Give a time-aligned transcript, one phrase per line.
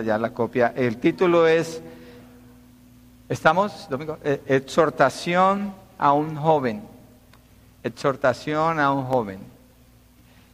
[0.00, 0.72] ya la copia.
[0.76, 1.80] El título es,
[3.28, 4.18] ¿estamos, Domingo?
[4.24, 6.82] Eh, exhortación a un joven.
[7.82, 9.38] Exhortación a un joven.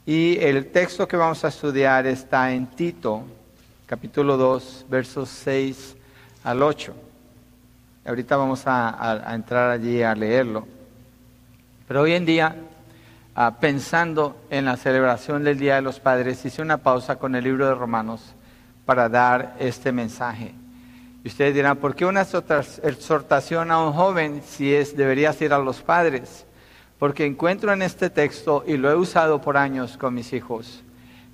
[0.07, 3.23] Y el texto que vamos a estudiar está en Tito,
[3.87, 5.97] capítulo 2, versos 6
[6.45, 6.95] al 8.
[8.05, 10.67] Ahorita vamos a, entrar allí a leerlo.
[11.87, 12.57] Pero hoy en día,
[13.35, 17.45] ah, pensando en la celebración del Día de los Padres, hice una pausa con el
[17.45, 18.35] libro de Romanos
[18.91, 20.53] para dar este mensaje.
[21.23, 25.61] Y ustedes dirán, ¿por qué una exhortación a un joven si es, debería ser a
[25.61, 26.45] los padres?
[26.99, 30.83] Porque encuentro en este texto, y lo he usado por años con mis hijos,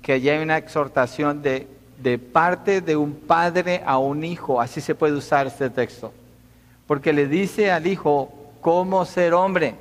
[0.03, 4.61] que allí hay una exhortación de, de parte de un padre a un hijo.
[4.61, 6.13] Así se puede usar este texto.
[6.85, 9.73] Porque le dice al hijo cómo ser hombre.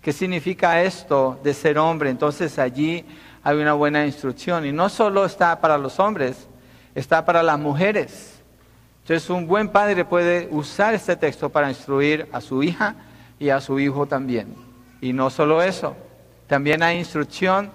[0.00, 2.08] ¿Qué significa esto de ser hombre?
[2.08, 3.04] Entonces allí
[3.42, 4.64] hay una buena instrucción.
[4.64, 6.48] Y no solo está para los hombres,
[6.94, 8.42] está para las mujeres.
[9.02, 12.94] Entonces un buen padre puede usar este texto para instruir a su hija
[13.38, 14.54] y a su hijo también.
[15.00, 15.94] Y no solo eso,
[16.46, 17.70] también hay instrucción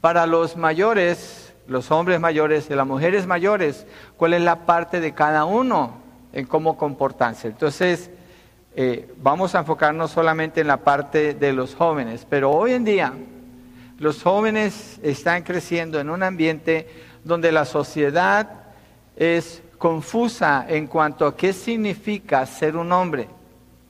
[0.00, 3.86] para los mayores, los hombres mayores y las mujeres mayores,
[4.18, 6.02] cuál es la parte de cada uno
[6.34, 7.48] en cómo comportarse.
[7.48, 8.10] Entonces,
[8.76, 13.14] eh, vamos a enfocarnos solamente en la parte de los jóvenes, pero hoy en día
[13.98, 16.88] los jóvenes están creciendo en un ambiente
[17.22, 18.63] donde la sociedad
[19.16, 23.28] es confusa en cuanto a qué significa ser un hombre,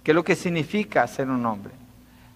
[0.03, 1.73] qué es lo que significa ser un hombre.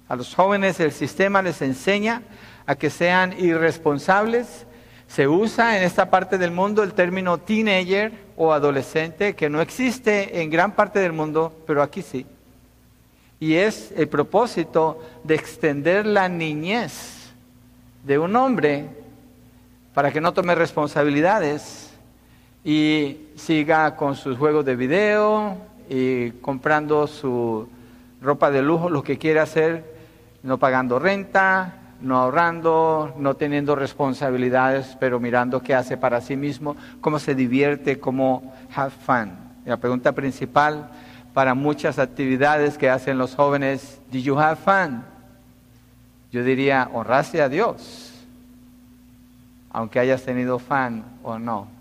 [0.09, 2.23] A los jóvenes el sistema les enseña
[2.67, 4.67] a que sean irresponsables.
[5.07, 10.41] Se usa en esta parte del mundo el término teenager o adolescente, que no existe
[10.41, 12.27] en gran parte del mundo, pero aquí sí.
[13.41, 17.33] Y es el propósito de extender la niñez
[18.05, 18.87] de un hombre
[19.95, 21.88] para que no tome responsabilidades
[22.69, 25.57] y siga con sus juegos de video
[25.89, 27.67] y comprando su
[28.21, 29.95] ropa de lujo, lo que quiere hacer,
[30.43, 36.77] no pagando renta, no ahorrando, no teniendo responsabilidades, pero mirando qué hace para sí mismo,
[37.01, 39.31] cómo se divierte, cómo have fun.
[39.65, 40.91] la pregunta principal
[41.33, 45.05] para muchas actividades que hacen los jóvenes, ¿Did you have fun?
[46.31, 48.13] Yo diría, honraste a Dios,
[49.71, 51.78] aunque hayas tenido fun o no.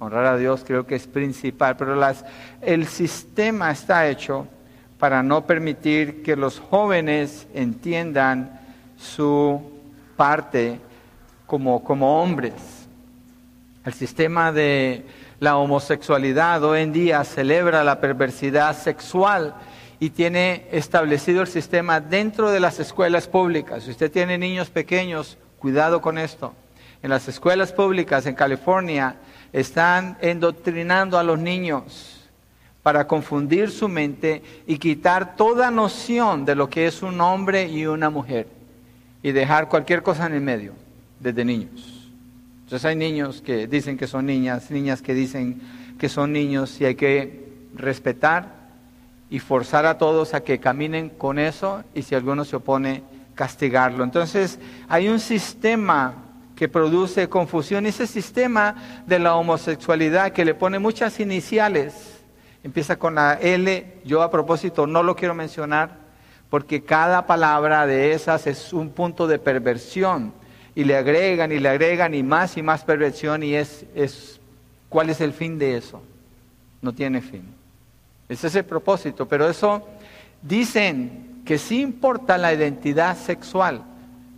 [0.00, 2.24] Honrar a Dios creo que es principal, pero las,
[2.60, 4.46] el sistema está hecho
[4.98, 8.60] para no permitir que los jóvenes entiendan
[8.96, 9.60] su
[10.16, 10.78] parte
[11.46, 12.54] como, como hombres.
[13.84, 15.04] El sistema de
[15.40, 19.54] la homosexualidad hoy en día celebra la perversidad sexual
[20.00, 23.84] y tiene establecido el sistema dentro de las escuelas públicas.
[23.84, 26.54] Si usted tiene niños pequeños, cuidado con esto.
[27.02, 29.16] En las escuelas públicas en California
[29.52, 32.28] están endoctrinando a los niños
[32.82, 37.86] para confundir su mente y quitar toda noción de lo que es un hombre y
[37.86, 38.46] una mujer
[39.22, 40.72] y dejar cualquier cosa en el medio
[41.20, 42.10] desde niños.
[42.64, 45.60] Entonces hay niños que dicen que son niñas, niñas que dicen
[45.98, 48.54] que son niños y hay que respetar
[49.30, 53.02] y forzar a todos a que caminen con eso y si alguno se opone,
[53.34, 54.04] castigarlo.
[54.04, 56.14] Entonces hay un sistema
[56.58, 61.94] que produce confusión, ese sistema de la homosexualidad que le pone muchas iniciales,
[62.64, 65.98] empieza con la L, yo a propósito no lo quiero mencionar,
[66.50, 70.32] porque cada palabra de esas es un punto de perversión,
[70.74, 74.40] y le agregan y le agregan y más y más perversión, y es, es
[74.88, 76.02] ¿cuál es el fin de eso?
[76.82, 77.44] No tiene fin.
[78.28, 79.86] Ese es el propósito, pero eso
[80.42, 83.84] dicen que sí importa la identidad sexual,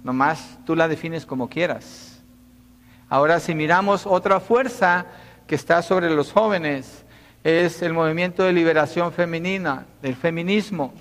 [0.04, 2.09] nomás tú la defines como quieras.
[3.10, 5.04] Ahora, si miramos otra fuerza
[5.48, 7.04] que está sobre los jóvenes,
[7.42, 10.94] es el movimiento de liberación femenina, del feminismo.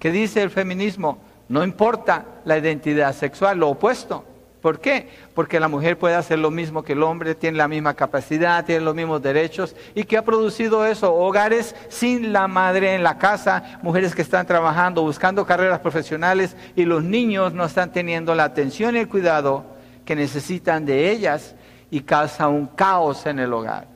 [0.00, 1.22] ¿Qué dice el feminismo?
[1.48, 4.24] No importa la identidad sexual, lo opuesto.
[4.60, 5.08] ¿Por qué?
[5.36, 8.84] Porque la mujer puede hacer lo mismo que el hombre, tiene la misma capacidad, tiene
[8.84, 9.76] los mismos derechos.
[9.94, 11.14] ¿Y qué ha producido eso?
[11.14, 16.86] Hogares sin la madre en la casa, mujeres que están trabajando, buscando carreras profesionales y
[16.86, 19.71] los niños no están teniendo la atención y el cuidado
[20.16, 21.54] necesitan de ellas
[21.90, 23.88] y causa un caos en el hogar.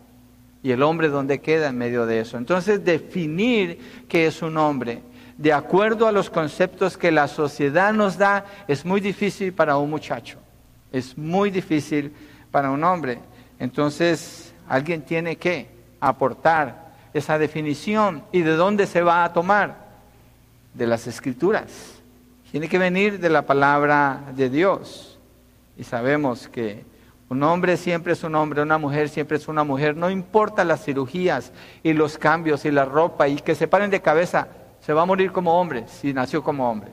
[0.62, 2.38] Y el hombre donde queda en medio de eso.
[2.38, 5.02] Entonces definir qué es un hombre
[5.38, 9.90] de acuerdo a los conceptos que la sociedad nos da es muy difícil para un
[9.90, 10.38] muchacho.
[10.92, 12.12] Es muy difícil
[12.50, 13.20] para un hombre.
[13.58, 15.68] Entonces alguien tiene que
[16.00, 18.22] aportar esa definición.
[18.32, 19.86] ¿Y de dónde se va a tomar?
[20.72, 21.96] De las escrituras.
[22.50, 25.15] Tiene que venir de la palabra de Dios.
[25.76, 26.84] Y sabemos que
[27.28, 29.96] Un hombre siempre es un hombre, una mujer siempre es una mujer.
[29.96, 31.52] No importa las cirugías
[31.82, 34.46] y los cambios y la ropa y que se paren de cabeza,
[34.80, 36.92] se va a morir como hombre si nació como hombre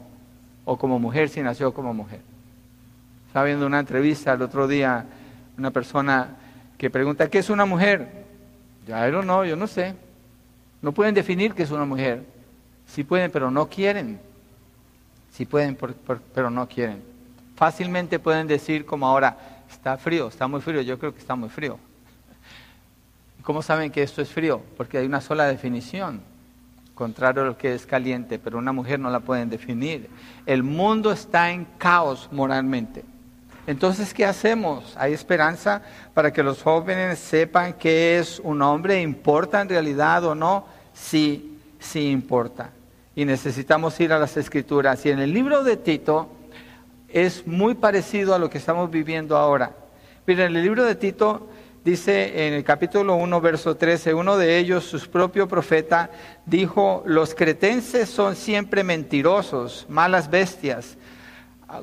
[0.66, 2.22] o como mujer si nació como mujer.
[3.28, 5.06] Estaba viendo una entrevista el otro día,
[5.58, 6.36] una persona
[6.78, 8.26] que pregunta, ¿qué es una mujer?
[8.88, 9.96] Ya, no, no, yo no sé.
[10.82, 12.24] No pueden definir qué es una mujer.
[12.88, 14.20] Sí pueden, pero no quieren.
[15.32, 15.78] Sí pueden,
[16.34, 17.13] pero no quieren.
[17.64, 19.38] Fácilmente pueden decir como ahora,
[19.72, 21.80] Está frío, está muy frío, yo creo que está muy frío.
[23.42, 24.62] ¿Cómo saben que esto es frío?
[24.76, 26.20] Porque hay una sola definición,
[26.94, 30.10] contrario a lo que es caliente, pero una mujer no la pueden definir.
[30.46, 33.06] El mundo está en caos moralmente.
[33.66, 34.94] Entonces, ¿qué hacemos?
[34.98, 35.84] ¿Hay esperanza
[36.14, 39.02] para que los jóvenes sepan qué es un hombre?
[39.02, 40.66] ¿Importa en realidad o no?
[40.94, 42.72] Sí, sí importa.
[43.16, 45.06] Y necesitamos ir a las escrituras.
[45.06, 46.30] Y en el libro de Tito,
[47.14, 49.72] es muy parecido a lo que estamos viviendo ahora.
[50.26, 51.48] Miren, en el libro de Tito
[51.86, 56.10] dice en el capítulo 1, verso 13, uno de ellos, su propio profeta,
[56.46, 60.98] dijo, los cretenses son siempre mentirosos, malas bestias,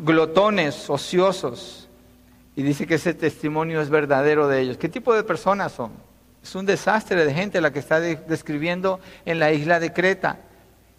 [0.01, 1.89] glotones, ociosos.
[2.57, 4.79] Y dice que ese testimonio es verdadero de ellos.
[4.79, 5.93] ¿Qué tipo de personas son?
[6.43, 10.39] Es un desastre de gente la que está describiendo en la isla de Creta.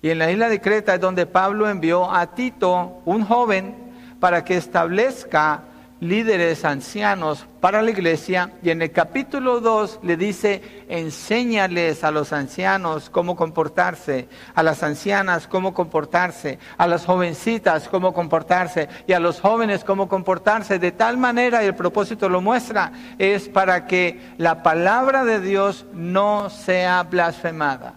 [0.02, 3.91] Y en la isla de Creta es donde Pablo envió a Tito, un joven,
[4.22, 5.64] para que establezca
[6.00, 12.32] líderes ancianos para la iglesia y en el capítulo 2 le dice, enséñales a los
[12.32, 19.20] ancianos cómo comportarse, a las ancianas cómo comportarse, a las jovencitas cómo comportarse y a
[19.20, 20.78] los jóvenes cómo comportarse.
[20.78, 25.88] De tal manera, y el propósito lo muestra, es para que la palabra de Dios
[25.94, 27.96] no sea blasfemada.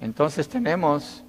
[0.00, 1.22] Entonces tenemos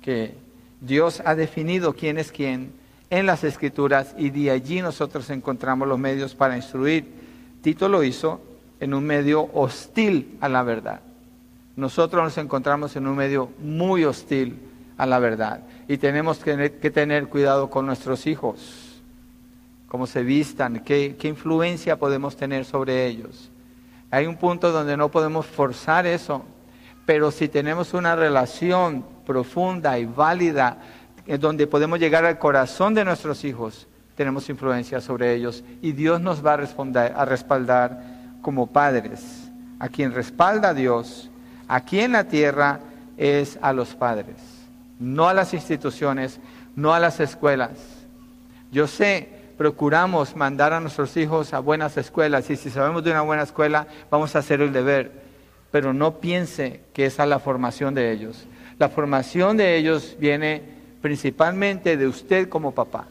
[0.00, 0.34] que
[0.80, 2.77] Dios ha definido quién es quién
[3.10, 7.06] en las escrituras y de allí nosotros encontramos los medios para instruir.
[7.62, 8.40] Tito lo hizo
[8.80, 11.00] en un medio hostil a la verdad.
[11.76, 14.58] Nosotros nos encontramos en un medio muy hostil
[14.96, 19.00] a la verdad y tenemos que tener, cuidado con nuestros hijos,
[19.86, 23.50] cómo se vistan, qué, qué influencia podemos tener sobre ellos.
[24.10, 26.44] Hay un punto donde no podemos forzar eso,
[27.06, 30.78] pero si tenemos una relación profunda y válida
[31.28, 33.86] en donde podemos llegar al corazón de nuestros hijos,
[34.16, 38.02] tenemos influencia sobre ellos y Dios nos va a, responder, a respaldar
[38.40, 39.50] como padres.
[39.78, 41.30] A quien respalda a Dios,
[41.68, 42.80] aquí en la tierra,
[43.18, 44.36] es a los padres,
[44.98, 46.40] no a las instituciones,
[46.74, 47.72] no a las escuelas.
[48.72, 49.28] Yo sé,
[49.58, 53.86] procuramos mandar a nuestros hijos a buenas escuelas y si sabemos de una buena escuela,
[54.10, 55.12] vamos a hacer el deber,
[55.70, 58.46] pero no piense que es a la formación de ellos.
[58.78, 63.06] La formación de ellos viene principalmente de usted como papá.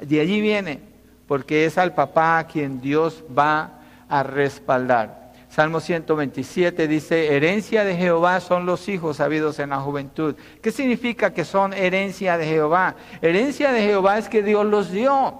[0.00, 0.80] De allí viene,
[1.26, 5.22] porque es al papá a quien Dios va a respaldar.
[5.48, 10.34] Salmo 127 dice, herencia de Jehová son los hijos habidos en la juventud.
[10.62, 12.96] ¿Qué significa que son herencia de Jehová?
[13.20, 15.38] Herencia de Jehová es que Dios los dio.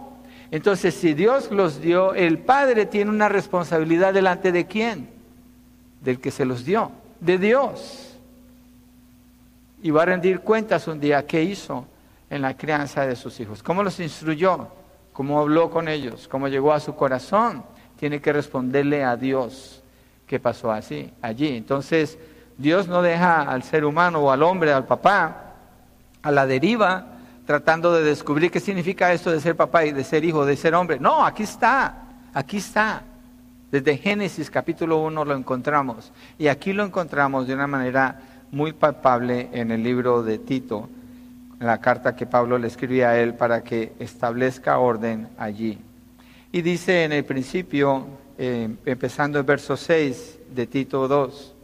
[0.50, 5.08] Entonces, si Dios los dio, el Padre tiene una responsabilidad delante de quién?
[6.02, 8.11] Del que se los dio, de Dios
[9.82, 11.86] y va a rendir cuentas un día qué hizo
[12.30, 14.68] en la crianza de sus hijos, cómo los instruyó,
[15.12, 17.64] cómo habló con ellos, cómo llegó a su corazón.
[17.98, 19.82] Tiene que responderle a Dios
[20.26, 21.56] qué pasó así, allí.
[21.56, 22.18] Entonces,
[22.56, 25.54] Dios no deja al ser humano o al hombre, al papá,
[26.22, 27.06] a la deriva,
[27.44, 30.74] tratando de descubrir qué significa esto de ser papá y de ser hijo, de ser
[30.74, 30.98] hombre.
[30.98, 33.02] No, aquí está, aquí está.
[33.70, 36.12] Desde Génesis capítulo 1 lo encontramos.
[36.38, 38.20] Y aquí lo encontramos de una manera
[38.52, 40.88] muy palpable en el libro de Tito,
[41.58, 45.78] en la carta que Pablo le escribía a él para que establezca orden allí.
[46.52, 48.06] Y dice en el principio,
[48.36, 51.54] eh, empezando el verso 6 de Tito 2,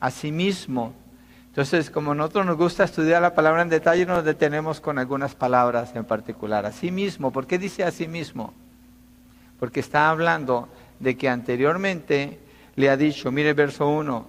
[0.00, 0.94] asimismo,
[1.48, 5.94] entonces como nosotros nos gusta estudiar la palabra en detalle, nos detenemos con algunas palabras
[5.94, 6.64] en particular.
[6.64, 8.54] Asimismo, ¿por qué dice asimismo?
[9.58, 10.70] Porque está hablando
[11.00, 12.38] de que anteriormente
[12.76, 14.26] le ha dicho, mire verso 1,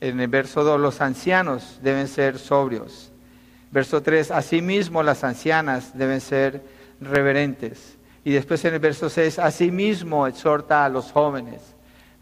[0.00, 3.12] en el verso 2, los ancianos deben ser sobrios.
[3.70, 6.62] Verso 3, asimismo las ancianas deben ser
[7.00, 7.96] reverentes.
[8.24, 11.60] Y después en el verso 6, asimismo exhorta a los jóvenes.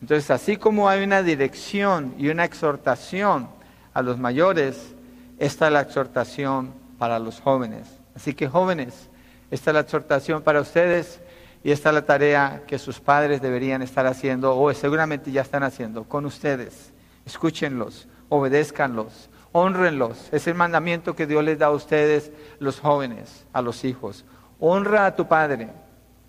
[0.00, 3.48] Entonces, así como hay una dirección y una exhortación
[3.92, 4.94] a los mayores,
[5.38, 7.88] esta es la exhortación para los jóvenes.
[8.14, 9.08] Así que jóvenes,
[9.50, 11.20] esta es la exhortación para ustedes
[11.64, 15.62] y esta es la tarea que sus padres deberían estar haciendo o seguramente ya están
[15.62, 16.93] haciendo con ustedes
[17.26, 20.28] escúchenlos, obedézcanlos, honrenlos.
[20.32, 24.24] Es el mandamiento que Dios les da a ustedes, los jóvenes, a los hijos.
[24.58, 25.70] Honra a tu padre,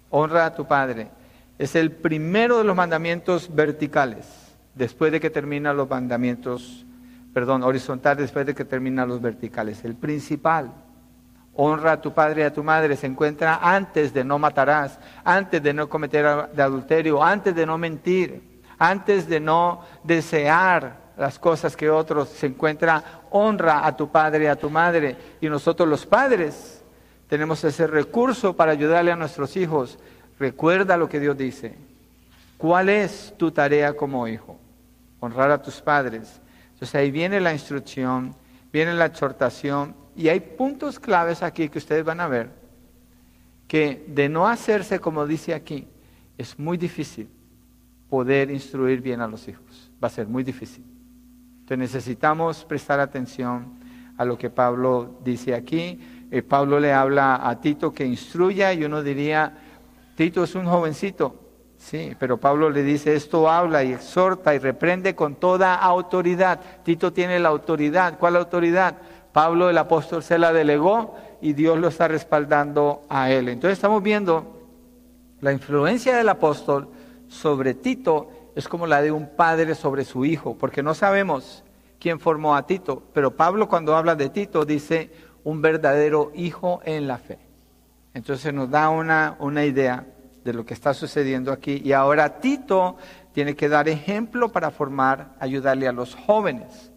[0.09, 1.09] honra a tu padre.
[1.57, 4.27] Es el primero de los mandamientos verticales,
[4.73, 6.85] después de que terminan los mandamientos,
[7.33, 9.83] perdón, horizontales, después de que terminan los verticales.
[9.83, 10.71] El principal.
[11.57, 12.97] Honra a tu padre y a tu madre.
[12.97, 18.54] Se encuentra antes de no matarás, antes de no cometer adulterio, antes de no mentir,
[18.77, 22.29] antes de no desear las cosas que otros.
[22.29, 25.15] Se encuentra honra a tu padre y a tu madre.
[25.41, 26.83] Y nosotros los padres
[27.27, 29.97] tenemos ese recurso para ayudarle a nuestros hijos.
[30.39, 31.75] Recuerda lo que Dios dice.
[32.57, 34.57] ¿Cuál es tu tarea como hijo?
[35.19, 36.41] Honrar a tus padres.
[36.73, 38.35] Entonces ahí viene la instrucción,
[38.71, 42.49] viene la exhortación y hay puntos claves aquí que ustedes van a ver,
[43.67, 45.87] que de no hacerse como dice aquí,
[46.37, 47.29] es muy difícil
[48.15, 49.91] poder instruir bien a los hijos.
[50.01, 50.85] Va a ser muy difícil.
[51.59, 53.73] Entonces necesitamos prestar atención
[54.15, 55.99] a lo que Pablo dice aquí.
[56.31, 59.51] Eh, Pablo le habla a Tito que instruya y uno diría,
[60.15, 61.35] Tito es un jovencito,
[61.77, 66.61] sí, pero Pablo le dice, esto habla y exhorta y reprende con toda autoridad.
[66.85, 68.17] Tito tiene la autoridad.
[68.17, 68.95] ¿Cuál autoridad?
[69.33, 73.49] Pablo el apóstol se la delegó y Dios lo está respaldando a él.
[73.49, 74.53] Entonces estamos viendo
[75.41, 76.94] la influencia del apóstol
[77.27, 81.63] sobre Tito es como la de un padre sobre su hijo, porque no sabemos
[81.99, 85.11] quién formó a Tito, pero Pablo cuando habla de Tito dice
[85.43, 87.39] un verdadero hijo en la fe.
[88.13, 90.05] Entonces nos da una, una idea
[90.43, 92.97] de lo que está sucediendo aquí y ahora Tito
[93.33, 96.91] tiene que dar ejemplo para formar, ayudarle a los jóvenes.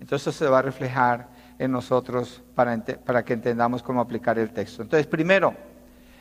[0.00, 4.82] Entonces se va a reflejar en nosotros para, para que entendamos cómo aplicar el texto.
[4.82, 5.54] Entonces, primero,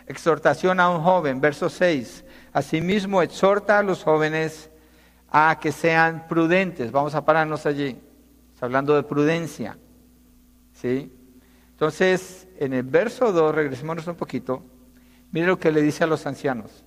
[0.07, 2.23] exhortación a un joven, verso 6.
[2.53, 4.69] Asimismo, exhorta a los jóvenes
[5.29, 6.91] a que sean prudentes.
[6.91, 7.99] Vamos a pararnos allí.
[8.53, 9.77] Está hablando de prudencia.
[10.73, 11.11] ¿Sí?
[11.71, 14.63] Entonces, en el verso 2, regresémonos un poquito.
[15.31, 16.83] Mire lo que le dice a los ancianos.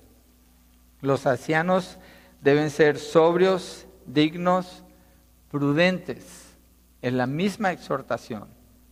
[1.01, 1.97] Los ancianos
[2.41, 4.83] deben ser sobrios, dignos,
[5.49, 6.45] prudentes
[7.05, 8.47] es la misma exhortación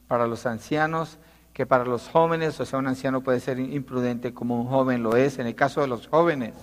[0.07, 1.17] para los ancianos
[1.53, 5.15] que para los jóvenes, o sea, un anciano puede ser imprudente como un joven lo
[5.15, 5.38] es.
[5.38, 6.53] En el caso de los jóvenes,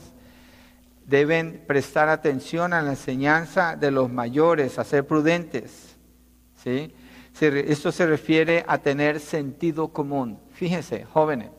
[1.07, 5.97] deben prestar atención a la enseñanza de los mayores, a ser prudentes.
[6.57, 6.93] ¿sí?
[7.41, 10.41] Esto se refiere a tener sentido común.
[10.51, 11.51] Fíjense, jóvenes,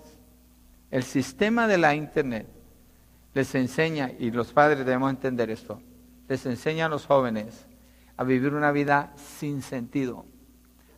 [0.92, 2.48] el sistema de la Internet
[3.34, 5.82] les enseña, y los padres debemos entender esto,
[6.28, 7.66] les enseña a los jóvenes
[8.18, 10.26] a vivir una vida sin sentido,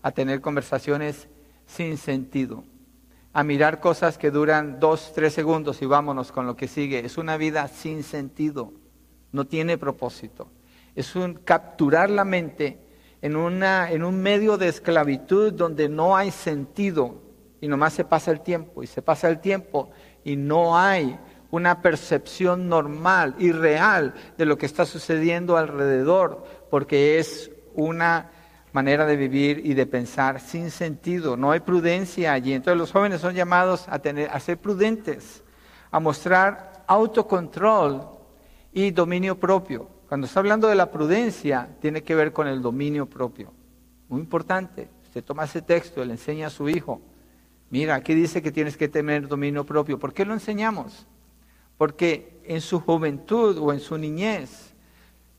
[0.01, 1.27] a tener conversaciones
[1.65, 2.63] sin sentido,
[3.33, 7.05] a mirar cosas que duran dos, tres segundos y vámonos con lo que sigue.
[7.05, 8.73] Es una vida sin sentido,
[9.31, 10.49] no tiene propósito.
[10.95, 12.79] Es un capturar la mente
[13.21, 17.21] en, una, en un medio de esclavitud donde no hay sentido
[17.61, 19.89] y nomás se pasa el tiempo y se pasa el tiempo
[20.23, 21.17] y no hay
[21.49, 28.31] una percepción normal y real de lo que está sucediendo alrededor, porque es una
[28.73, 32.53] manera de vivir y de pensar sin sentido, no hay prudencia allí.
[32.53, 35.43] Entonces los jóvenes son llamados a, tener, a ser prudentes,
[35.91, 38.09] a mostrar autocontrol
[38.73, 39.87] y dominio propio.
[40.09, 43.53] Cuando está hablando de la prudencia, tiene que ver con el dominio propio.
[44.09, 44.89] Muy importante.
[45.05, 46.99] Usted toma ese texto le enseña a su hijo.
[47.69, 49.99] Mira, aquí dice que tienes que tener dominio propio.
[49.99, 51.07] ¿Por qué lo enseñamos?
[51.77, 54.72] Porque en su juventud o en su niñez,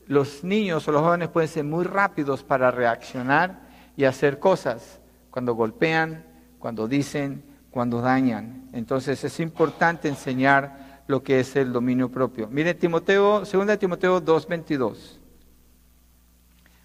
[0.07, 3.61] los niños o los jóvenes pueden ser muy rápidos para reaccionar
[3.97, 4.99] y hacer cosas
[5.31, 6.25] cuando golpean,
[6.59, 8.69] cuando dicen, cuando dañan.
[8.73, 12.47] Entonces es importante enseñar lo que es el dominio propio.
[12.47, 15.19] Mire Timoteo, 2 Timoteo 2:22.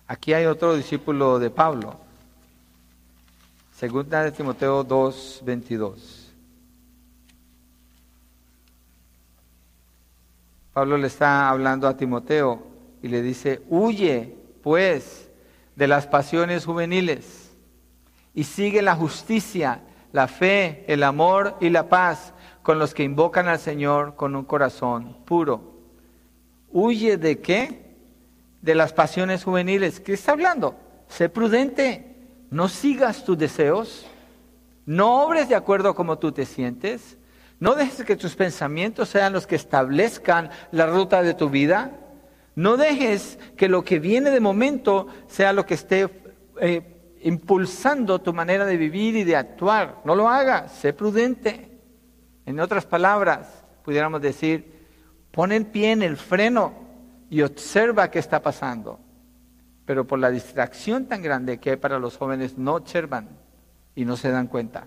[0.06, 1.96] Aquí hay otro discípulo de Pablo.
[3.72, 6.32] Segunda de Timoteo 2:22.
[10.72, 12.69] Pablo le está hablando a Timoteo
[13.02, 15.30] y le dice, huye pues
[15.76, 17.50] de las pasiones juveniles
[18.34, 23.48] y sigue la justicia, la fe, el amor y la paz con los que invocan
[23.48, 25.78] al Señor con un corazón puro.
[26.70, 27.94] ¿Huye de qué?
[28.60, 30.00] De las pasiones juveniles.
[30.00, 30.76] ¿Qué está hablando?
[31.08, 32.16] Sé prudente,
[32.50, 34.06] no sigas tus deseos,
[34.86, 37.16] no obres de acuerdo a cómo tú te sientes,
[37.58, 41.92] no dejes que tus pensamientos sean los que establezcan la ruta de tu vida.
[42.54, 46.08] No dejes que lo que viene de momento sea lo que esté
[46.60, 50.00] eh, impulsando tu manera de vivir y de actuar.
[50.04, 51.78] No lo hagas, sé prudente.
[52.46, 54.86] En otras palabras, pudiéramos decir,
[55.30, 56.72] pon el pie en el freno
[57.28, 58.98] y observa qué está pasando.
[59.84, 63.28] Pero por la distracción tan grande que hay para los jóvenes, no observan
[63.94, 64.86] y no se dan cuenta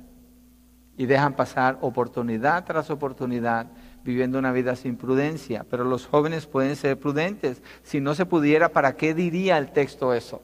[0.98, 3.68] y dejan pasar oportunidad tras oportunidad
[4.04, 7.62] viviendo una vida sin prudencia, pero los jóvenes pueden ser prudentes.
[7.84, 10.42] Si no se pudiera, ¿para qué diría el texto eso?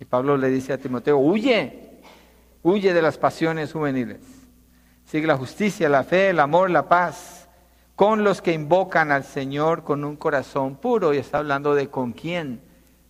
[0.00, 2.00] Y Pablo le dice a Timoteo, huye,
[2.62, 4.20] huye de las pasiones juveniles.
[5.04, 7.48] Sigue la justicia, la fe, el amor, la paz,
[7.96, 11.14] con los que invocan al Señor con un corazón puro.
[11.14, 12.60] Y está hablando de con quién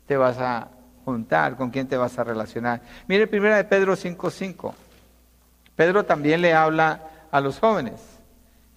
[0.06, 0.68] te vas a
[1.04, 2.82] juntar, con quién te vas a relacionar.
[3.06, 4.72] Mire, primera de Pedro 5.5.
[5.74, 8.17] Pedro también le habla a los jóvenes.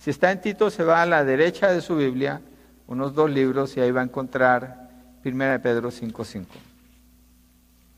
[0.02, 2.42] Si está en Tito, se va a la derecha de su Biblia,
[2.88, 4.90] unos dos libros, y ahí va a encontrar
[5.22, 6.48] primera de Pedro 5.5.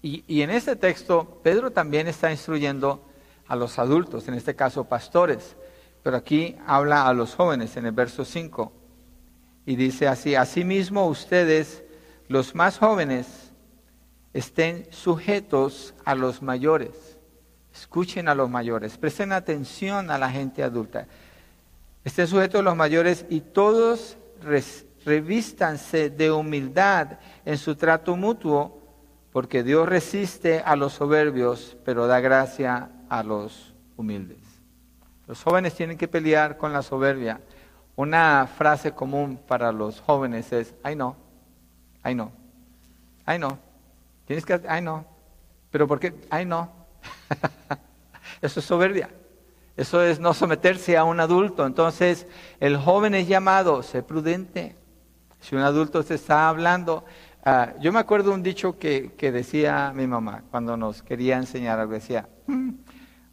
[0.02, 3.02] Y, y en este texto, Pedro también está instruyendo
[3.48, 5.56] a los adultos, en este caso pastores,
[6.04, 8.74] pero aquí habla a los jóvenes en el verso 5.
[9.66, 11.84] Y dice así, asimismo ustedes,
[12.28, 13.54] los más jóvenes,
[14.34, 17.18] estén sujetos a los mayores.
[17.74, 21.08] Escuchen a los mayores, presten atención a la gente adulta.
[22.04, 24.18] Estén sujetos los mayores y todos
[25.06, 28.82] revístanse de humildad en su trato mutuo,
[29.32, 34.40] porque Dios resiste a los soberbios, pero da gracia a los humildes.
[35.28, 37.40] Los jóvenes tienen que pelear con la soberbia.
[37.96, 41.16] Una frase común para los jóvenes es, ay no,
[42.02, 42.32] ay no,
[43.26, 43.60] ay no,
[44.26, 45.06] tienes que, ay no,
[45.72, 46.14] pero ¿por qué?
[46.30, 46.72] Ay no.
[48.42, 49.10] Eso es soberbia.
[49.75, 51.65] Eso es no someterse a un adulto.
[51.65, 52.27] Entonces,
[52.60, 54.75] el joven es llamado, sé prudente.
[55.39, 57.03] Si un adulto te está hablando,
[57.46, 61.94] Ah, yo me acuerdo un dicho que, decía mi mamá cuando nos quería enseñar algo.
[61.94, 62.70] Decía, mm,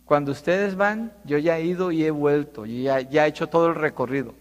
[0.05, 3.47] cuando ustedes van, yo ya he ido y he vuelto, y ya, ya he hecho
[3.47, 4.35] todo el recorrido.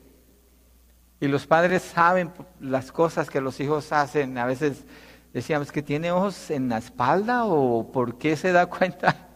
[1.20, 4.40] Y los padres saben las cosas que los hijos hacen.
[4.40, 4.86] A veces
[5.34, 9.29] decíamos que tiene ojos en la espalda o por qué se da cuenta.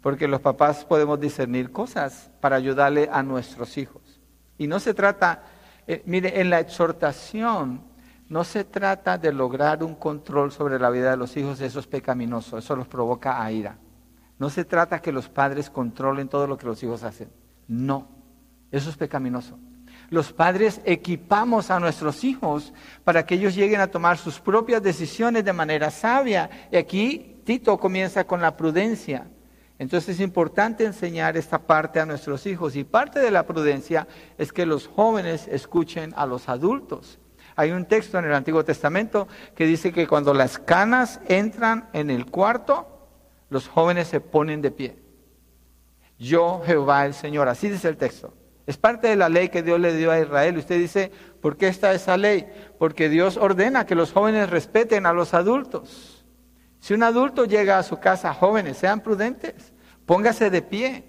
[0.00, 4.20] Porque los papás podemos discernir cosas para ayudarle a nuestros hijos.
[4.56, 5.42] Y no se trata,
[5.86, 7.82] eh, mire, en la exhortación
[8.28, 11.86] no se trata de lograr un control sobre la vida de los hijos, eso es
[11.86, 13.78] pecaminoso, eso los provoca a ira.
[14.38, 17.30] No se trata que los padres controlen todo lo que los hijos hacen.
[17.66, 18.06] No,
[18.70, 19.58] eso es pecaminoso.
[20.10, 22.72] Los padres equipamos a nuestros hijos
[23.04, 26.48] para que ellos lleguen a tomar sus propias decisiones de manera sabia.
[26.70, 29.26] Y aquí Tito comienza con la prudencia.
[29.78, 32.74] Entonces es importante enseñar esta parte a nuestros hijos.
[32.74, 37.18] Y parte de la prudencia es que los jóvenes escuchen a los adultos.
[37.54, 42.10] Hay un texto en el Antiguo Testamento que dice que cuando las canas entran en
[42.10, 42.86] el cuarto,
[43.50, 44.98] los jóvenes se ponen de pie.
[46.18, 48.34] Yo, Jehová el Señor, así dice el texto.
[48.66, 50.58] Es parte de la ley que Dios le dio a Israel.
[50.58, 51.10] Usted dice,
[51.40, 52.46] ¿por qué está esa ley?
[52.78, 56.17] Porque Dios ordena que los jóvenes respeten a los adultos.
[56.80, 59.72] Si un adulto llega a su casa, jóvenes, sean prudentes,
[60.06, 61.04] póngase de pie,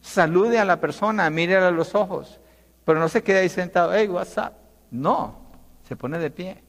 [0.00, 2.40] salude a la persona, mire a los ojos,
[2.84, 4.52] pero no se quede ahí sentado, hey, what's up?
[4.90, 5.38] No,
[5.82, 6.62] se pone de pie.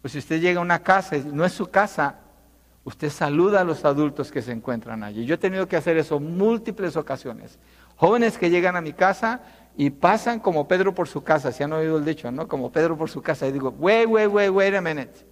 [0.00, 2.20] Pues si usted llega a una casa y no es su casa,
[2.84, 5.26] usted saluda a los adultos que se encuentran allí.
[5.26, 7.58] Yo he tenido que hacer eso múltiples ocasiones.
[7.96, 9.42] Jóvenes que llegan a mi casa
[9.76, 12.48] y pasan como Pedro por su casa, si han oído el dicho, ¿no?
[12.48, 13.46] Como Pedro por su casa.
[13.46, 15.26] Y digo, wait, wait, wait, wait a minute.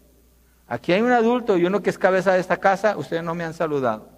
[0.69, 3.45] Aquí hay un adulto y uno que es cabeza de esta casa, ustedes no me
[3.45, 4.11] han saludado.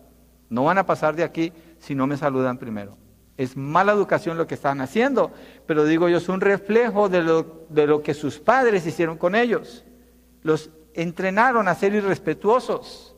[0.49, 2.99] No van a pasar de aquí si no me saludan primero.
[3.37, 5.31] Es mala educación lo que están haciendo,
[5.67, 9.37] pero digo yo, es un reflejo de lo, de lo que sus padres hicieron con
[9.37, 9.85] ellos.
[10.43, 13.15] Los entrenaron a ser irrespetuosos.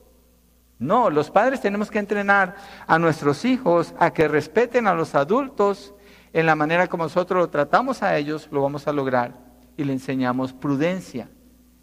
[0.79, 5.95] No, los padres tenemos que entrenar a nuestros hijos a que respeten a los adultos
[6.33, 9.39] en la manera como nosotros lo tratamos a ellos, lo vamos a lograr
[9.77, 11.31] y le enseñamos prudencia.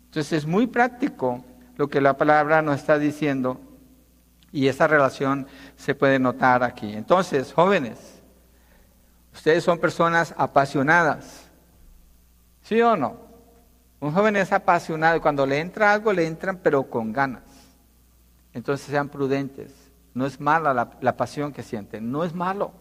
[0.10, 1.44] Entonces es muy práctico
[1.78, 3.60] lo que la palabra nos está diciendo
[4.52, 6.94] y esa relación se puede notar aquí.
[6.94, 8.20] Entonces, jóvenes,
[9.40, 11.50] Ustedes son personas apasionadas.
[12.62, 13.18] ¿Sí o no?
[14.00, 17.44] Un joven es apasionado y cuando le entra algo, le entran pero con ganas.
[18.54, 19.74] Entonces sean prudentes.
[20.14, 22.74] No es mala la, pasión que sienten, no es malo.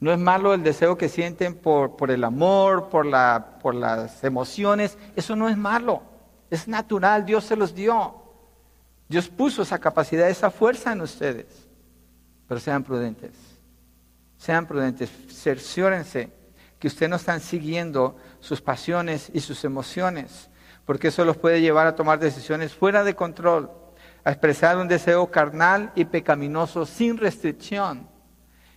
[0.00, 4.24] No es malo el deseo que sienten por, por el amor, por, la, por las
[4.24, 4.96] emociones.
[5.14, 6.02] Eso no es malo.
[6.50, 8.16] Es natural, Dios se los dio.
[9.08, 11.68] Dios puso esa capacidad, esa fuerza en ustedes.
[12.46, 13.32] Pero sean prudentes.
[14.36, 16.32] Sean prudentes, cerciórense
[16.80, 20.48] que ustedes no están siguiendo sus pasiones y sus emociones,
[20.86, 23.70] porque eso los puede llevar a tomar decisiones fuera de control,
[24.24, 28.08] a expresar un deseo carnal y pecaminoso sin restricción.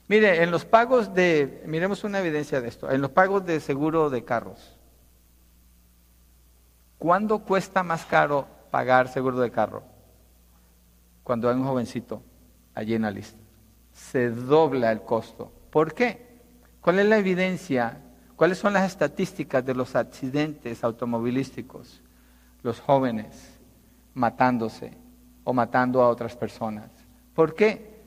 [0.10, 4.10] Mire, en los pagos de, miremos una evidencia de esto, en los pagos de seguro
[4.10, 4.78] de carros,
[7.04, 9.84] ¿cuándo cuesta más caro pagar seguro de carro?
[11.22, 12.24] Cuando hay un jovencito
[12.74, 13.44] allí en la lista
[13.92, 15.52] se dobla el costo.
[15.70, 16.40] ¿Por qué?
[16.80, 18.02] ¿Cuál es la evidencia?
[18.38, 22.02] ¿Cuáles son las estadísticas de los accidentes automovilísticos?
[22.62, 23.60] Los jóvenes
[24.14, 24.98] matándose
[25.44, 26.90] o matando a otras personas.
[27.34, 28.02] ¿Por qué?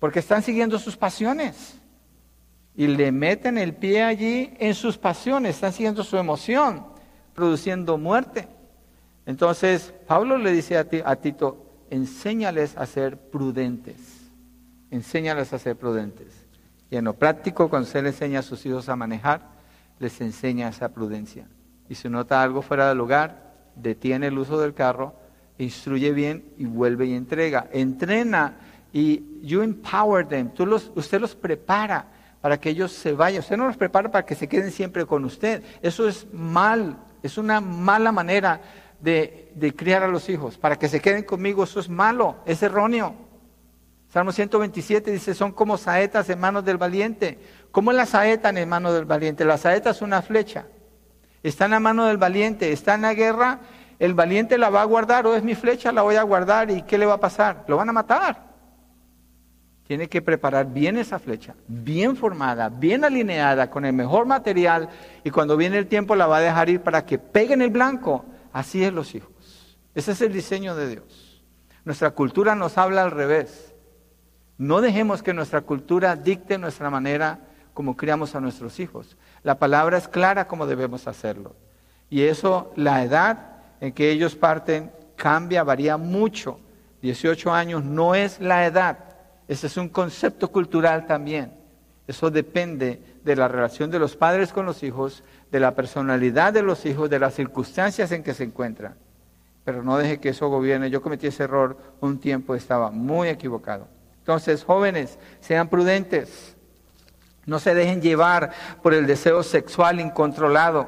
[0.00, 1.78] Porque están siguiendo sus pasiones
[2.74, 6.86] y le meten el pie allí en sus pasiones, están siguiendo su emoción,
[7.38, 8.48] produciendo muerte.
[9.24, 13.94] Entonces, Pablo le dice a, a Tito, enséñales a ser prudentes,
[14.90, 16.26] enséñales a ser prudentes.
[16.90, 19.42] Y en lo práctico, cuando se le enseña a sus hijos a manejar,
[20.00, 21.46] les enseña esa prudencia.
[21.88, 25.14] Y si nota algo fuera del lugar, detiene el uso del carro,
[25.58, 27.68] instruye bien y vuelve y entrega.
[27.72, 28.56] Entrena
[28.92, 30.50] y you empower them.
[30.50, 32.06] Tú los, usted los prepara
[32.40, 33.40] para que ellos se vayan.
[33.40, 35.62] Usted no los prepara para que se queden siempre con usted.
[35.82, 38.60] Eso es mal, es una mala manera
[39.00, 40.58] de, de criar a los hijos.
[40.58, 43.14] Para que se queden conmigo, eso es malo, es erróneo.
[44.08, 47.38] Salmo 127 dice, son como saetas en manos del valiente.
[47.70, 49.44] ¿Cómo es la saeta en manos del valiente?
[49.44, 50.66] La saeta es una flecha.
[51.42, 53.60] Está en la mano del valiente, está en la guerra,
[53.98, 56.82] el valiente la va a guardar, o es mi flecha, la voy a guardar, ¿y
[56.82, 57.64] qué le va a pasar?
[57.68, 58.47] Lo van a matar.
[59.88, 64.90] Tiene que preparar bien esa flecha, bien formada, bien alineada, con el mejor material,
[65.24, 68.22] y cuando viene el tiempo la va a dejar ir para que peguen el blanco.
[68.52, 69.78] Así es los hijos.
[69.94, 71.42] Ese es el diseño de Dios.
[71.86, 73.74] Nuestra cultura nos habla al revés.
[74.58, 77.38] No dejemos que nuestra cultura dicte nuestra manera
[77.72, 79.16] como criamos a nuestros hijos.
[79.42, 81.56] La palabra es clara como debemos hacerlo.
[82.10, 86.60] Y eso, la edad en que ellos parten cambia, varía mucho.
[87.00, 89.07] 18 años no es la edad.
[89.48, 91.52] Ese es un concepto cultural también.
[92.06, 96.62] Eso depende de la relación de los padres con los hijos, de la personalidad de
[96.62, 98.94] los hijos, de las circunstancias en que se encuentran.
[99.64, 100.90] Pero no deje que eso gobierne.
[100.90, 103.88] Yo cometí ese error un tiempo, estaba muy equivocado.
[104.20, 106.54] Entonces, jóvenes, sean prudentes.
[107.46, 110.86] No se dejen llevar por el deseo sexual incontrolado.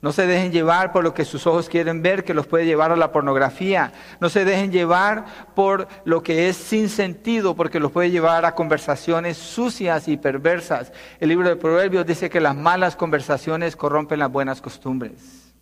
[0.00, 2.92] No se dejen llevar por lo que sus ojos quieren ver, que los puede llevar
[2.92, 3.92] a la pornografía.
[4.20, 5.24] No se dejen llevar
[5.56, 10.92] por lo que es sin sentido, porque los puede llevar a conversaciones sucias y perversas.
[11.18, 15.52] El libro de Proverbios dice que las malas conversaciones corrompen las buenas costumbres.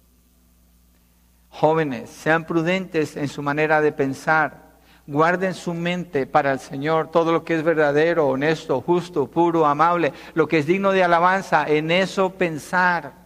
[1.49, 4.67] Jóvenes, sean prudentes en su manera de pensar.
[5.07, 10.13] Guarden su mente para el Señor todo lo que es verdadero, honesto, justo, puro, amable,
[10.35, 13.26] lo que es digno de alabanza, en eso pensar.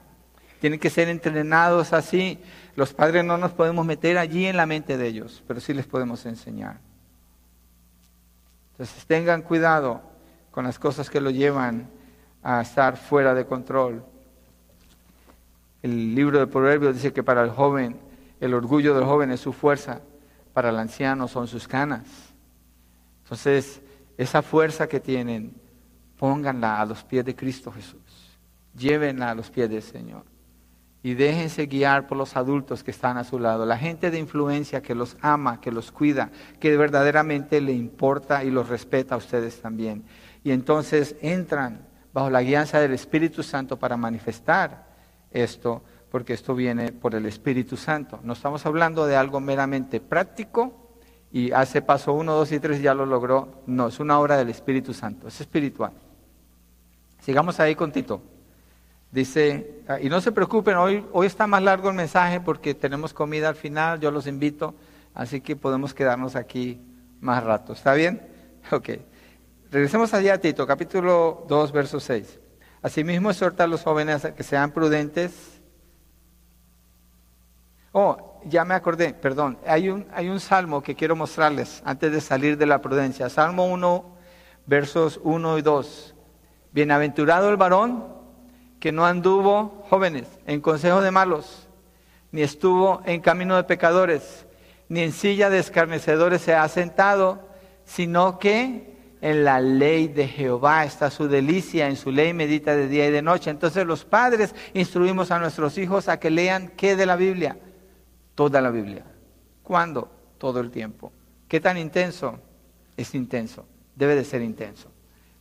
[0.61, 2.39] Tienen que ser entrenados así.
[2.77, 5.87] Los padres no nos podemos meter allí en la mente de ellos, pero sí les
[5.87, 6.79] podemos enseñar.
[8.73, 10.03] Entonces tengan cuidado
[10.51, 11.89] con las cosas que lo llevan
[12.43, 14.05] a estar fuera de control.
[15.83, 17.99] El libro de Proverbios dice que para el joven,
[18.39, 20.01] el orgullo del joven es su fuerza,
[20.53, 22.07] para el anciano son sus canas.
[23.25, 23.81] Entonces,
[24.19, 25.55] esa fuerza que tienen,
[26.19, 28.37] pónganla a los pies de Cristo Jesús.
[28.75, 30.25] Llévenla a los pies del Señor.
[31.03, 33.65] Y déjense guiar por los adultos que están a su lado.
[33.65, 38.51] La gente de influencia que los ama, que los cuida, que verdaderamente le importa y
[38.51, 40.05] los respeta a ustedes también.
[40.45, 44.87] Y entonces entran bajo la guianza del Espíritu Santo para manifestar
[45.31, 48.19] esto porque esto viene por el Espíritu Santo.
[48.23, 50.99] No estamos hablando de algo meramente práctico
[51.33, 53.63] y hace paso uno, dos y tres ya lo logró.
[53.67, 55.93] No, es una obra del Espíritu Santo, es espiritual.
[57.21, 58.21] Sigamos ahí con Tito.
[59.13, 63.13] Dice, ah, y no se preocupen, hoy, hoy está más largo el mensaje porque tenemos
[63.13, 64.75] comida al final, yo los invito,
[65.15, 66.81] así que podemos quedarnos aquí
[67.21, 67.73] más rato.
[67.73, 68.27] ¿Está bien?
[68.73, 68.91] Ok.
[69.71, 72.39] Regresemos allá a Tito, capítulo 2, verso 6.
[72.83, 75.61] Asimismo, exhorta a los jóvenes a que sean prudentes,
[77.93, 79.59] Oh, ya me acordé, perdón.
[79.67, 83.29] Hay un, hay un salmo que quiero mostrarles antes de salir de la prudencia.
[83.29, 84.17] Salmo 1,
[84.67, 86.15] versos 1 y 2.
[86.73, 88.20] Bienaventurado el varón
[88.81, 91.69] que no anduvo, jóvenes, en consejo de malos,
[92.33, 94.47] ni estuvo en camino de pecadores,
[94.89, 97.49] ni en silla de escarnecedores se ha sentado,
[97.85, 98.91] sino que
[99.21, 103.11] en la ley de Jehová está su delicia, en su ley medita de día y
[103.11, 103.51] de noche.
[103.51, 107.57] Entonces los padres instruimos a nuestros hijos a que lean qué de la Biblia
[108.41, 109.05] toda la Biblia.
[109.63, 110.11] ¿Cuándo?
[110.39, 111.13] Todo el tiempo.
[111.47, 112.39] ¿Qué tan intenso?
[112.97, 114.91] Es intenso, debe de ser intenso,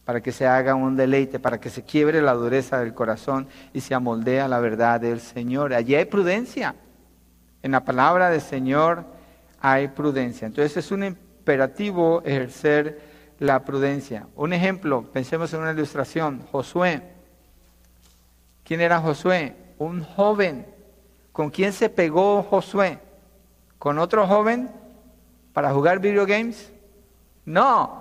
[0.10, 3.82] para que se haga un deleite, para que se quiebre la dureza del corazón y
[3.82, 5.72] se amoldea la verdad del Señor.
[5.72, 6.74] Allí hay prudencia.
[7.62, 9.06] En la palabra del Señor
[9.62, 10.48] hay prudencia.
[10.48, 13.00] Entonces es un imperativo ejercer
[13.38, 14.26] la prudencia.
[14.36, 16.41] Un ejemplo, pensemos en una ilustración.
[16.52, 17.04] Josué.
[18.63, 19.56] ¿Quién era Josué?
[19.78, 20.65] Un joven
[21.32, 22.98] ¿Con quién se pegó Josué?
[23.78, 24.72] ¿Con otro joven
[25.54, 26.74] para jugar video games?
[27.45, 27.99] No.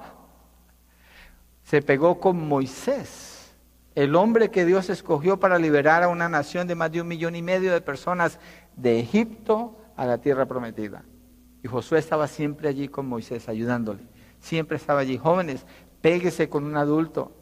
[1.68, 3.52] Se pegó con Moisés,
[3.94, 7.36] el hombre que Dios escogió para liberar a una nación de más de un millón
[7.36, 8.40] y medio de personas
[8.74, 11.04] de Egipto a la tierra prometida.
[11.62, 14.00] Y Josué estaba siempre allí con Moisés, ayudándole.
[14.40, 15.18] Siempre estaba allí.
[15.18, 15.66] Jóvenes,
[16.00, 17.36] péguese con un adulto.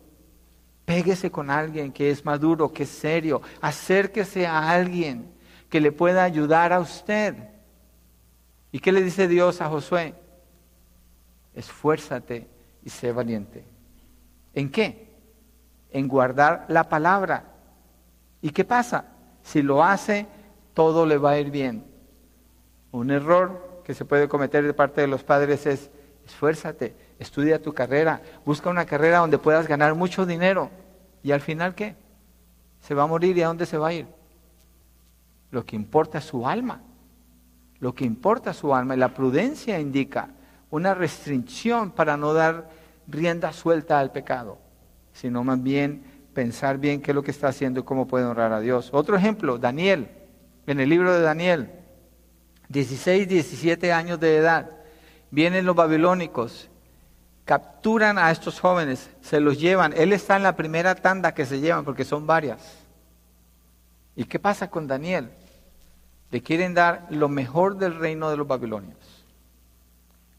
[0.85, 3.43] Péguese con alguien que es maduro, que es serio.
[3.61, 5.33] Acérquese a alguien
[5.71, 7.37] que le pueda ayudar a usted.
[8.73, 10.15] ¿Y qué le dice Dios a Josué?
[11.55, 12.49] Esfuérzate
[12.83, 13.76] y sé valiente.
[14.57, 15.15] ¿En qué?
[15.91, 17.45] En guardar la palabra.
[18.41, 19.05] ¿Y qué pasa?
[19.43, 20.27] Si lo hace,
[20.73, 21.85] todo le va a ir bien.
[22.91, 25.91] Un error que se puede cometer de parte de los padres es,
[26.25, 30.71] esfuérzate, estudia tu carrera, busca una carrera donde puedas ganar mucho dinero.
[31.23, 31.95] ¿Y al final qué?
[32.81, 34.07] Se va a morir y a dónde se va a ir?
[35.51, 36.81] Lo que importa es su alma.
[37.79, 38.95] Lo que importa es su alma.
[38.95, 40.31] Y la prudencia indica
[40.71, 42.71] una restricción para no dar
[43.09, 44.59] rienda suelta al pecado,
[45.13, 48.53] sino más bien pensar bien qué es lo que está haciendo y cómo puede honrar
[48.53, 48.91] a Dios.
[48.93, 50.09] Otro ejemplo, Daniel,
[50.67, 51.71] en el libro de Daniel,
[52.69, 54.71] 16, 17 años de edad,
[55.31, 56.69] vienen los babilónicos
[57.47, 59.95] capturan a estos jóvenes, se los llevan.
[59.97, 62.61] Él está en la primera tanda que se llevan porque son varias.
[64.17, 65.31] ¿Y qué pasa con Daniel?
[66.33, 68.99] Le quieren dar lo mejor del reino de los babilonios.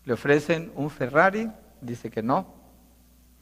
[0.03, 1.49] Le ofrecen un Ferrari,
[1.80, 2.56] dice que no.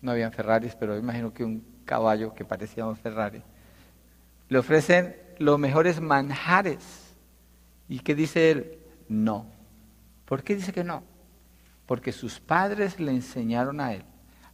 [0.01, 3.41] No habían Ferraris, pero imagino que un caballo que parecía un Ferrari.
[4.49, 7.15] Le ofrecen los mejores manjares.
[7.87, 8.79] ¿Y qué dice él?
[9.07, 9.47] No.
[10.25, 11.03] ¿Por qué dice que no?
[11.85, 14.03] porque sus padres le enseñaron a él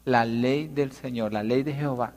[0.04, 2.14] la ley del Señor, la ley de Jehová.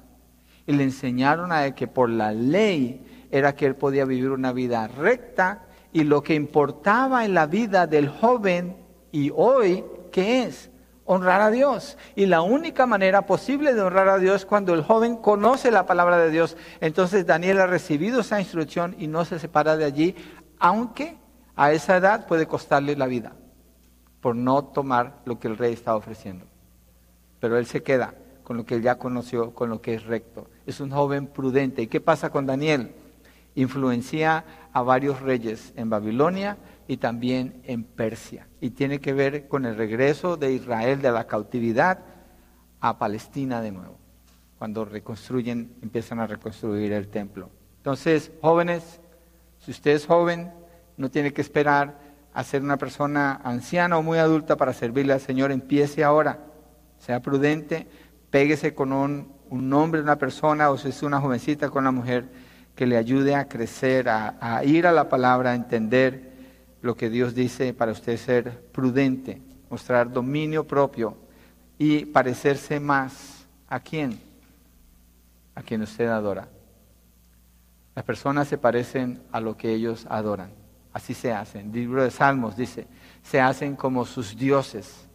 [0.67, 4.53] Y le enseñaron a él que por la ley era que él podía vivir una
[4.53, 8.77] vida recta y lo que importaba en la vida del joven
[9.13, 10.71] y hoy, ¿qué es?
[11.07, 11.99] Honrar a Dios.
[12.17, 15.87] Y la única manera posible de honrar a Dios es cuando el joven conoce la
[15.87, 16.57] palabra de Dios.
[16.81, 20.15] Entonces Daniel ha recibido esa instrucción y no se separa de allí,
[20.59, 21.19] aunque
[21.57, 23.33] a esa edad puede costarle la vida
[24.21, 26.47] por no tomar lo que el rey estaba ofreciendo.
[27.41, 30.49] Pero él se queda con lo que ya conoció, con lo que es recto.
[30.67, 31.83] Es un joven prudente.
[31.83, 32.95] ¿Y qué pasa con Daniel?
[33.55, 38.47] Influencia a varios reyes en Babilonia y también en Persia.
[38.61, 42.01] Y tiene que ver con el regreso de Israel de la cautividad
[42.81, 43.99] a Palestina de nuevo.
[44.59, 47.51] Cuando reconstruyen, empiezan a reconstruir el templo.
[47.79, 49.01] Entonces, jóvenes,
[49.59, 50.53] si usted es joven,
[50.97, 51.99] no tiene que esperar
[52.33, 56.41] a ser una persona anciana o muy adulta para servirle al Señor, empiece ahora.
[56.99, 57.87] Sea prudente,
[58.31, 62.29] péguese con un, un hombre, una persona, o si es una jovencita con una mujer,
[62.75, 66.34] que le ayude a crecer, a, a ir a la palabra, a entender
[66.85, 71.17] lo que Dios dice para usted ser prudente, mostrar dominio propio
[71.79, 74.21] y parecerse más a quién,
[75.55, 76.47] a quien usted adora.
[77.95, 80.51] Las personas se parecen a lo que ellos adoran.
[80.93, 81.69] Así se hacen.
[81.69, 82.87] El libro de Salmos dice,
[83.23, 85.09] se hacen como sus dioses.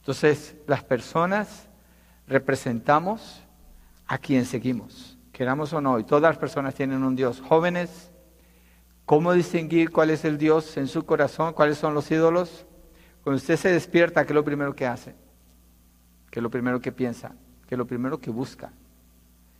[0.00, 1.68] Entonces, las personas
[2.26, 3.40] representamos
[4.08, 7.40] a quien seguimos, queramos o no, y todas las personas tienen un Dios.
[7.40, 8.10] Jóvenes,
[9.08, 11.54] ¿cómo distinguir cuál es el Dios en su corazón?
[11.54, 12.66] ¿Cuáles son los ídolos?
[13.24, 15.14] Cuando usted se despierta, ¿qué es lo primero que hace?
[16.30, 17.32] ¿Qué es lo primero que piensa?
[17.66, 18.70] ¿Qué es lo primero que busca?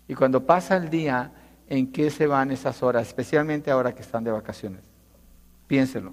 [0.07, 1.33] Y cuando pasa el día,
[1.67, 3.07] ¿en qué se van esas horas?
[3.09, 4.83] Especialmente ahora que están de vacaciones.
[5.67, 6.13] Piénselo.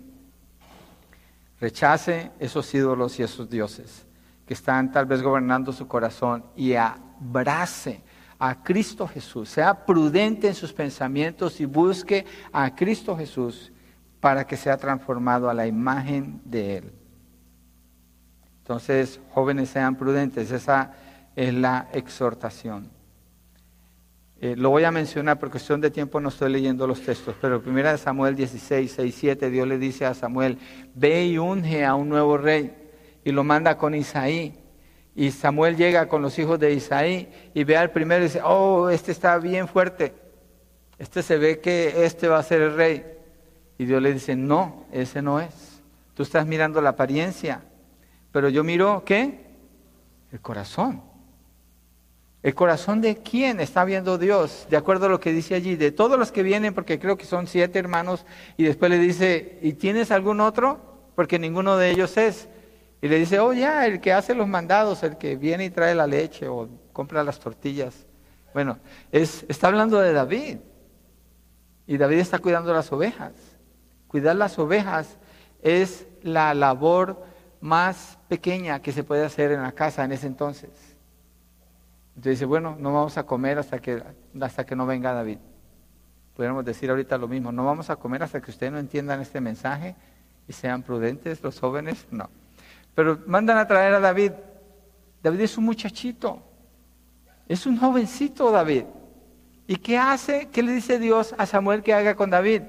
[1.59, 4.05] Rechace esos ídolos y esos dioses
[4.47, 8.01] que están tal vez gobernando su corazón y abrace
[8.49, 9.49] a Cristo Jesús.
[9.49, 13.71] Sea prudente en sus pensamientos y busque a Cristo Jesús
[14.19, 16.91] para que sea transformado a la imagen de Él.
[18.59, 20.51] Entonces, jóvenes, sean prudentes.
[20.51, 20.93] Esa
[21.35, 22.89] es la exhortación.
[24.41, 27.61] Eh, lo voy a mencionar por cuestión de tiempo, no estoy leyendo los textos, pero
[27.61, 30.57] primera de Samuel 16, 6, 7, Dios le dice a Samuel,
[30.93, 32.75] ve y unge a un nuevo rey,
[33.23, 34.64] y lo manda con Isaí.
[35.15, 38.89] Y Samuel llega con los hijos de Isaí y ve al primero y dice, oh,
[38.89, 40.13] este está bien fuerte,
[40.99, 43.05] este se ve que este va a ser el rey.
[43.77, 45.81] Y Dios le dice, no, ese no es.
[46.13, 47.61] Tú estás mirando la apariencia,
[48.31, 49.45] pero yo miro, ¿qué?
[50.31, 51.01] El corazón.
[52.43, 54.67] ¿El corazón de quién está viendo Dios?
[54.69, 57.25] De acuerdo a lo que dice allí, de todos los que vienen, porque creo que
[57.25, 58.25] son siete hermanos,
[58.55, 60.79] y después le dice, ¿y tienes algún otro?
[61.15, 62.47] Porque ninguno de ellos es.
[63.01, 65.93] Y le dice, oh ya, el que hace los mandados, el que viene y trae
[65.93, 68.05] la leche o compra las tortillas.
[68.53, 68.79] Bueno,
[69.11, 70.57] es, está hablando de David.
[71.87, 73.33] Y David está cuidando las ovejas.
[74.07, 75.17] Cuidar las ovejas
[75.61, 77.23] es la labor
[77.61, 80.69] más pequeña que se puede hacer en la casa en ese entonces.
[82.09, 84.01] Entonces dice, bueno, no vamos a comer hasta que,
[84.39, 85.39] hasta que no venga David.
[86.35, 89.41] Podríamos decir ahorita lo mismo, no vamos a comer hasta que ustedes no entiendan este
[89.41, 89.95] mensaje
[90.47, 92.07] y sean prudentes los jóvenes.
[92.11, 92.29] No.
[92.95, 94.31] Pero mandan a traer a David.
[95.21, 96.41] David es un muchachito.
[97.47, 98.85] Es un jovencito David.
[99.67, 100.47] ¿Y qué hace?
[100.51, 102.61] ¿Qué le dice Dios a Samuel que haga con David?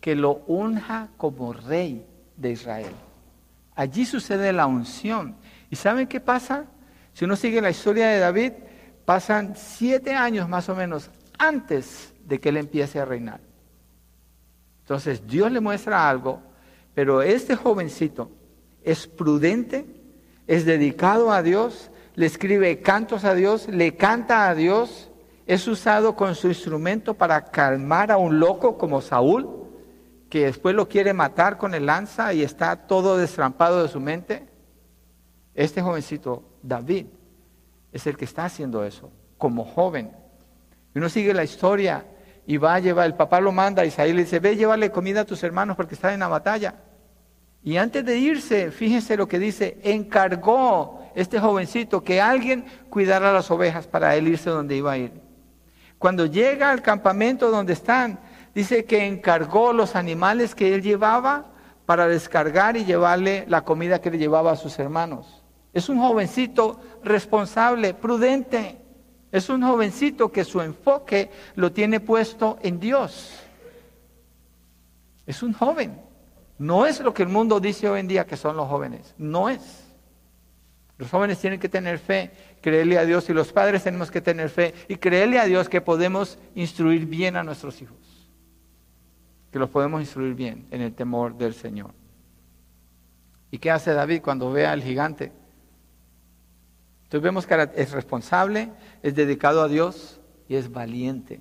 [0.00, 2.92] Que lo unja como rey de Israel.
[3.74, 5.36] Allí sucede la unción.
[5.70, 6.66] ¿Y saben qué pasa?
[7.12, 8.52] Si uno sigue la historia de David,
[9.04, 13.40] pasan siete años más o menos antes de que él empiece a reinar.
[14.82, 16.40] Entonces Dios le muestra algo,
[16.94, 18.30] pero este jovencito
[18.84, 19.86] es prudente,
[20.46, 25.10] es dedicado a Dios, le escribe cantos a Dios, le canta a Dios,
[25.46, 29.48] es usado con su instrumento para calmar a un loco como Saúl,
[30.28, 34.48] que después lo quiere matar con el lanza y está todo destrampado de su mente.
[35.54, 37.06] Este jovencito, David,
[37.92, 40.10] es el que está haciendo eso, como joven.
[40.94, 42.06] Y uno sigue la historia
[42.46, 45.24] y va a llevar, el papá lo manda, Isaías le dice, ve, llévale comida a
[45.26, 46.76] tus hermanos porque están en la batalla.
[47.64, 53.50] Y antes de irse, fíjense lo que dice, encargó este jovencito que alguien cuidara las
[53.50, 55.12] ovejas para él irse donde iba a ir.
[55.98, 58.18] Cuando llega al campamento donde están,
[58.54, 61.52] dice que encargó los animales que él llevaba
[61.86, 65.42] para descargar y llevarle la comida que le llevaba a sus hermanos.
[65.72, 68.78] Es un jovencito responsable, prudente.
[69.30, 73.38] Es un jovencito que su enfoque lo tiene puesto en Dios.
[75.24, 76.01] Es un joven.
[76.62, 79.16] No es lo que el mundo dice hoy en día que son los jóvenes.
[79.18, 79.84] No es.
[80.96, 84.48] Los jóvenes tienen que tener fe, creerle a Dios y los padres tenemos que tener
[84.48, 87.98] fe y creerle a Dios que podemos instruir bien a nuestros hijos.
[89.50, 91.94] Que los podemos instruir bien en el temor del Señor.
[93.50, 95.32] ¿Y qué hace David cuando ve al gigante?
[97.02, 98.70] Entonces vemos que es responsable,
[99.02, 101.40] es dedicado a Dios y es valiente.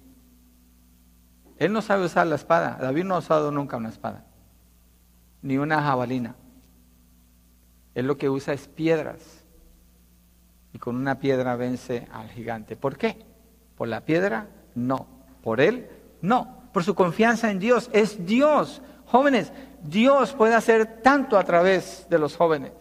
[1.60, 2.80] Él no sabe usar la espada.
[2.82, 4.26] David no ha usado nunca una espada
[5.41, 6.36] ni una jabalina.
[7.95, 9.19] Él lo que usa es piedras.
[10.73, 12.75] Y con una piedra vence al gigante.
[12.75, 13.25] ¿Por qué?
[13.75, 14.47] ¿Por la piedra?
[14.75, 15.08] No.
[15.43, 15.89] ¿Por él?
[16.21, 16.69] No.
[16.71, 17.89] Por su confianza en Dios.
[17.91, 18.82] Es Dios.
[19.06, 19.51] Jóvenes,
[19.84, 22.71] Dios puede hacer tanto a través de los jóvenes.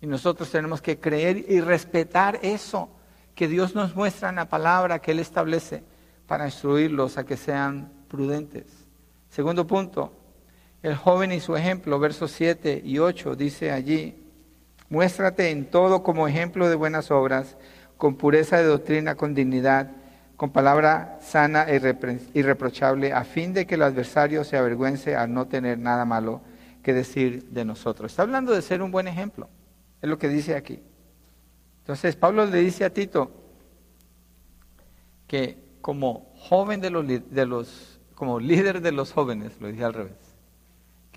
[0.00, 2.90] Y nosotros tenemos que creer y respetar eso
[3.34, 5.82] que Dios nos muestra en la palabra que Él establece
[6.26, 8.66] para instruirlos a que sean prudentes.
[9.28, 10.12] Segundo punto,
[10.86, 14.14] el joven y su ejemplo, versos 7 y 8, dice allí,
[14.88, 17.56] muéstrate en todo como ejemplo de buenas obras,
[17.96, 19.90] con pureza de doctrina, con dignidad,
[20.36, 21.82] con palabra sana e
[22.34, 26.40] irreprochable, a fin de que el adversario se avergüence al no tener nada malo
[26.84, 28.12] que decir de nosotros.
[28.12, 29.48] Está hablando de ser un buen ejemplo,
[30.00, 30.80] es lo que dice aquí.
[31.78, 33.32] Entonces Pablo le dice a Tito
[35.26, 39.92] que como joven de los, de los como líder de los jóvenes, lo dije al
[39.92, 40.25] revés,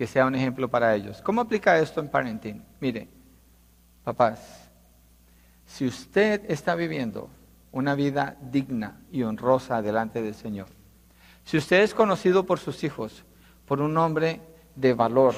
[0.00, 1.20] que sea un ejemplo para ellos.
[1.20, 2.64] ¿Cómo aplica esto en parenting?
[2.80, 3.06] Mire,
[4.02, 4.70] papás,
[5.66, 7.28] si usted está viviendo
[7.70, 10.68] una vida digna y honrosa delante del Señor,
[11.44, 13.26] si usted es conocido por sus hijos
[13.66, 14.40] por un hombre
[14.74, 15.34] de valor,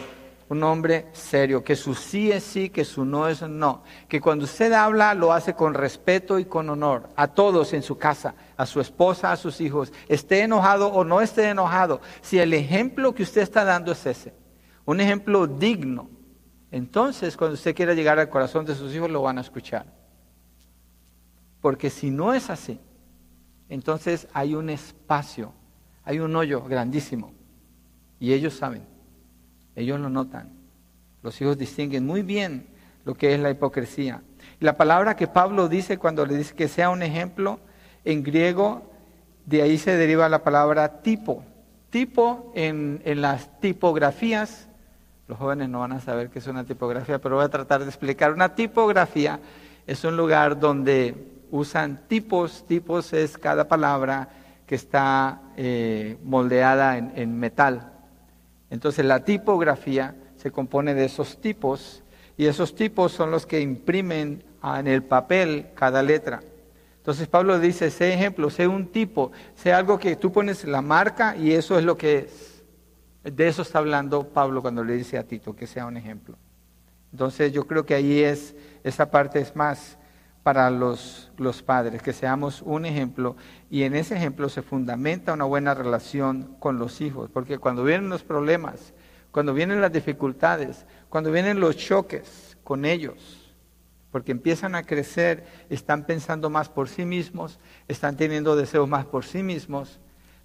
[0.49, 4.45] un hombre serio, que su sí es sí, que su no es no, que cuando
[4.45, 8.65] usted habla lo hace con respeto y con honor a todos en su casa, a
[8.65, 13.25] su esposa, a sus hijos, esté enojado o no esté enojado, si el ejemplo que
[13.25, 14.41] usted está dando es ese,
[14.85, 16.11] un ejemplo digno,
[16.71, 19.87] entonces cuando usted quiera llegar al corazón de sus hijos lo van a escuchar.
[21.61, 22.81] Porque si no es así,
[23.69, 25.53] entonces hay un espacio,
[26.03, 27.33] hay un hoyo grandísimo.
[28.19, 28.83] Y ellos saben,
[29.77, 30.51] ellos lo notan.
[31.23, 32.67] Los hijos distinguen muy bien
[33.05, 34.23] lo que es la hipocresía.
[34.61, 37.61] la palabra que Pablo dice cuando le dice que sea un ejemplo,
[38.05, 38.91] en griego,
[39.47, 41.45] de ahí se deriva la palabra tipo.
[41.91, 44.69] Tipo en, en las tipografías
[45.29, 47.89] los jóvenes no van a saber qué es una tipografía, pero voy a tratar de
[47.89, 48.33] explicar.
[48.33, 49.39] Una tipografía
[49.87, 51.15] es un lugar donde
[51.51, 54.29] usan tipos, tipos es cada palabra
[54.67, 57.93] que está eh, moldeada en, metal.
[58.71, 62.03] Entonces la tipografía se compone de esos tipos
[62.37, 66.41] y esos tipos son los que imprimen en el papel cada letra.
[66.97, 71.37] Entonces Pablo dice, sé ejemplo, sé un tipo, sé algo que tú pones la marca
[71.37, 72.52] y eso es lo que es.
[73.25, 76.37] De eso está hablando Pablo cuando le dice a Tito que sea un ejemplo.
[77.13, 78.55] Entonces yo creo que ahí es,
[78.85, 79.99] esa parte es más
[80.43, 83.37] para los, los padres, que seamos un ejemplo
[83.71, 88.09] y en ese ejemplo se fundamenta una buena relación con los hijos, porque cuando vienen
[88.09, 88.93] los problemas,
[89.31, 93.43] cuando vienen las dificultades, cuando vienen los choques con ellos,
[94.11, 97.59] porque empiezan a crecer, están pensando más por sí mismos,
[97.89, 100.01] están teniendo deseos más por sí mismos.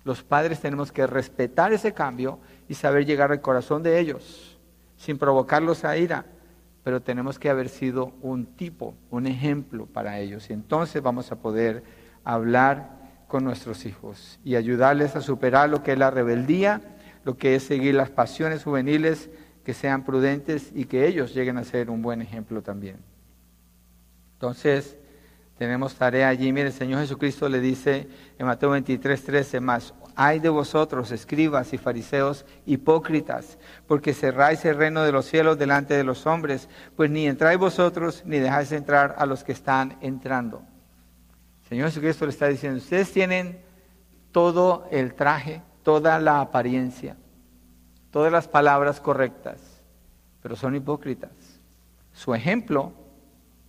[0.05, 4.57] Los padres tenemos que respetar ese cambio y saber llegar al corazón de ellos,
[4.97, 6.26] sin provocarlos a ira,
[6.84, 10.49] pero tenemos que haber sido un tipo, un ejemplo para ellos.
[10.49, 11.84] Y entonces vamos a poder
[12.24, 12.97] hablar
[13.28, 16.82] con nuestros hijos y ayudarles a superar lo que es la rebeldía,
[17.26, 19.30] lo que es seguir las pasiones juveniles,
[19.65, 22.97] que sean prudentes y que ellos lleguen a ser un buen ejemplo también.
[24.36, 24.97] Entonces,
[25.57, 26.53] tenemos tarea allí.
[26.53, 28.07] Mire, el Señor Jesucristo le dice
[28.38, 34.76] en Mateo 23, 13 más, hay de vosotros, escribas y fariseos, hipócritas, porque cerráis el
[34.76, 39.13] reino de los cielos delante de los hombres, pues ni entráis vosotros, ni dejáis entrar
[39.20, 40.63] a los que están entrando.
[41.70, 43.61] Señor Jesucristo le está diciendo, ustedes tienen
[44.32, 47.15] todo el traje, toda la apariencia,
[48.09, 49.61] todas las palabras correctas,
[50.41, 51.30] pero son hipócritas.
[52.11, 52.91] Su ejemplo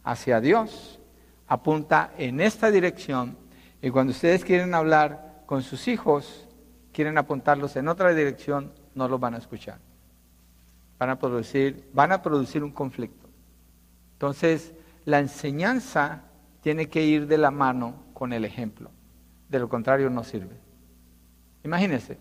[0.02, 0.98] hacia Dios
[1.46, 3.36] apunta en esta dirección
[3.82, 6.46] y cuando ustedes quieren hablar con sus hijos,
[6.92, 9.78] quieren apuntarlos en otra dirección, no los van a escuchar.
[10.98, 13.26] Van a producir, van a producir un conflicto.
[14.12, 14.74] Entonces,
[15.06, 16.24] la enseñanza
[16.60, 18.90] tiene que ir de la mano con el ejemplo.
[19.48, 20.60] De lo contrario, no sirve.
[21.64, 22.18] Imagínense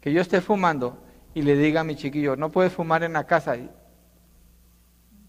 [0.00, 0.96] que yo esté fumando
[1.34, 3.54] y le diga a mi chiquillo, no puedes fumar en la casa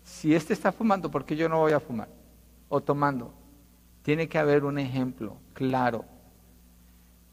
[0.01, 2.07] si este está fumando, ¿por qué yo no voy a fumar?
[2.69, 3.33] O tomando.
[4.01, 6.05] Tiene que haber un ejemplo claro.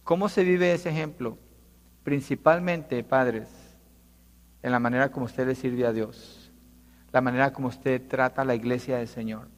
[0.09, 1.37] ¿Cómo se vive ese ejemplo?
[2.03, 3.47] Principalmente, padres,
[4.63, 6.51] en la manera como usted le sirve a Dios,
[7.13, 9.49] la manera como usted trata a la iglesia del Señor,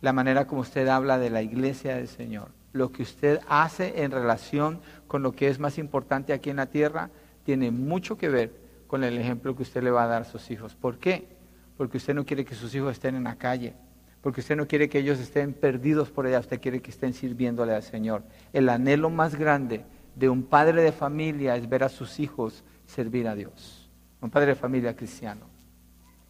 [0.00, 4.10] la manera como usted habla de la iglesia del Señor, lo que usted hace en
[4.10, 7.10] relación con lo que es más importante aquí en la tierra,
[7.44, 8.52] tiene mucho que ver
[8.88, 10.74] con el ejemplo que usted le va a dar a sus hijos.
[10.74, 11.28] ¿Por qué?
[11.76, 13.74] porque usted no quiere que sus hijos estén en la calle,
[14.22, 17.72] porque usted no quiere que ellos estén perdidos por allá, usted quiere que estén sirviéndole
[17.72, 18.24] al Señor.
[18.52, 19.84] El anhelo más grande
[20.14, 23.88] de un padre de familia es ver a sus hijos servir a Dios,
[24.20, 25.46] un padre de familia cristiano.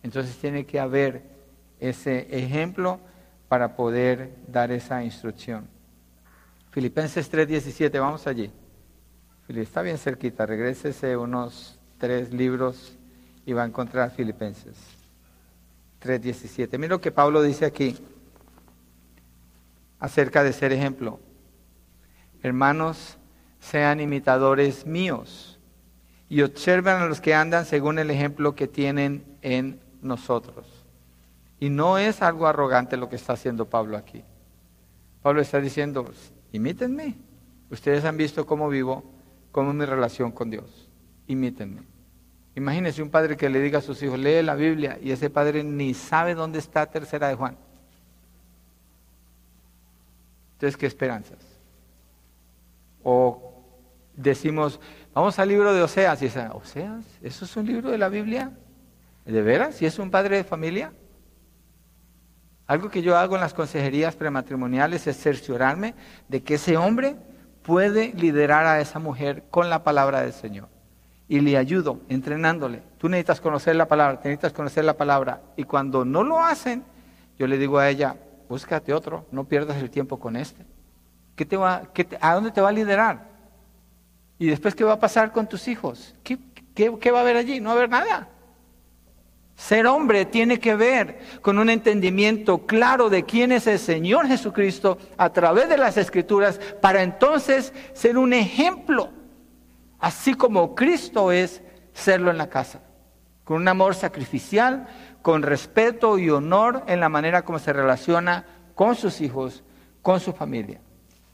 [0.03, 1.23] Entonces tiene que haber
[1.79, 3.01] ese ejemplo
[3.49, 5.67] para poder dar esa instrucción.
[6.71, 8.51] Filipenses 3:17, vamos allí.
[9.49, 12.97] Está bien cerquita, regrésese unos tres libros
[13.45, 14.77] y va a encontrar Filipenses.
[16.01, 16.79] 3.17.
[16.79, 17.97] Mira lo que Pablo dice aquí
[19.99, 21.21] acerca de ser ejemplo.
[22.43, 23.19] Hermanos,
[23.61, 25.59] sean imitadores míos
[26.29, 30.67] y observen a los que andan según el ejemplo que tienen en nosotros.
[31.59, 34.25] Y no es algo arrogante lo que está haciendo Pablo aquí.
[35.23, 36.11] Pablo está diciendo,
[36.53, 37.17] imítenme.
[37.71, 39.05] Ustedes han visto cómo vivo,
[39.53, 40.89] cómo es mi relación con Dios.
[41.27, 41.83] Imítenme.
[42.55, 45.63] Imagínese un padre que le diga a sus hijos, lee la Biblia y ese padre
[45.63, 47.57] ni sabe dónde está tercera de Juan.
[50.55, 51.39] Entonces, ¿qué esperanzas?
[53.03, 53.50] O
[54.15, 54.81] decimos,
[55.15, 57.05] vamos al libro de Oseas y dice, ¿Oseas?
[57.23, 58.53] ¿Eso es un libro de la Biblia?
[59.25, 59.81] ¿De veras?
[59.83, 60.93] ¿Y es un padre de familia?
[62.67, 65.95] Algo que yo hago en las consejerías prematrimoniales es cerciorarme
[66.29, 67.17] de que ese hombre
[67.63, 70.69] puede liderar a esa mujer con la palabra del Señor
[71.27, 72.83] y le ayudo entrenándole.
[72.99, 75.43] Tú necesitas conocer la palabra, necesitas conocer la palabra.
[75.57, 76.85] Y cuando no lo hacen,
[77.39, 78.17] yo le digo a ella,
[78.49, 80.67] búscate otro, no pierdas el tiempo con este.
[81.37, 81.85] ¿Qué te va,
[82.21, 83.30] ¿A dónde te va a liderar?
[84.41, 86.15] Y después, ¿qué va a pasar con tus hijos?
[86.25, 87.61] ¿Qué, va a haber allí?
[87.61, 88.29] No va a haber nada.
[89.55, 94.97] Ser hombre tiene que ver con un entendimiento claro de quién es el Señor Jesucristo
[95.19, 99.11] a través de las Escrituras para entonces ser un ejemplo
[99.99, 101.61] así como Cristo es
[101.93, 102.81] serlo en la casa,
[103.45, 104.89] con un amor sacrificial,
[105.21, 109.63] con respeto y honor en la manera como se relaciona con sus hijos,
[110.01, 110.81] con su familia.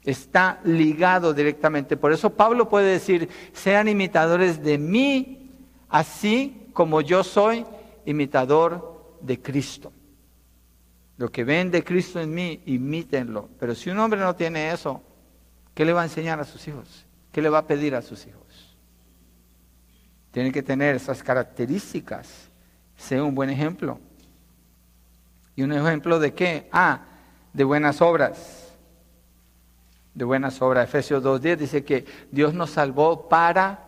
[0.07, 1.97] Está ligado directamente.
[1.97, 5.51] Por eso Pablo puede decir, sean imitadores de mí,
[5.89, 7.65] así como yo soy
[8.05, 9.91] imitador de Cristo.
[11.17, 13.49] Lo que ven de Cristo en mí, imítenlo.
[13.59, 15.03] Pero si un hombre no tiene eso,
[15.73, 17.05] ¿qué le va a enseñar a sus hijos?
[17.33, 18.77] ¿Qué le va a pedir a sus hijos?
[20.31, 22.47] Tiene que tener esas características.
[22.95, 23.99] Sea un buen ejemplo.
[25.53, 26.69] ¿Y un ejemplo de qué?
[26.71, 27.01] Ah,
[27.51, 28.56] de buenas obras.
[30.17, 30.89] De buenas obras.
[30.89, 33.85] Efesios 2.10 dice que Dios nos salvó para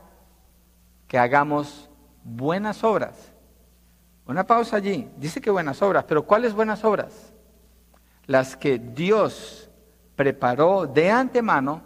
[1.07, 1.89] que hagamos
[2.23, 3.33] buenas obras.
[4.27, 5.09] Una pausa allí.
[5.17, 7.33] Dice que buenas obras, pero ¿cuáles buenas obras?
[8.27, 9.71] Las que Dios
[10.15, 11.81] preparó de antemano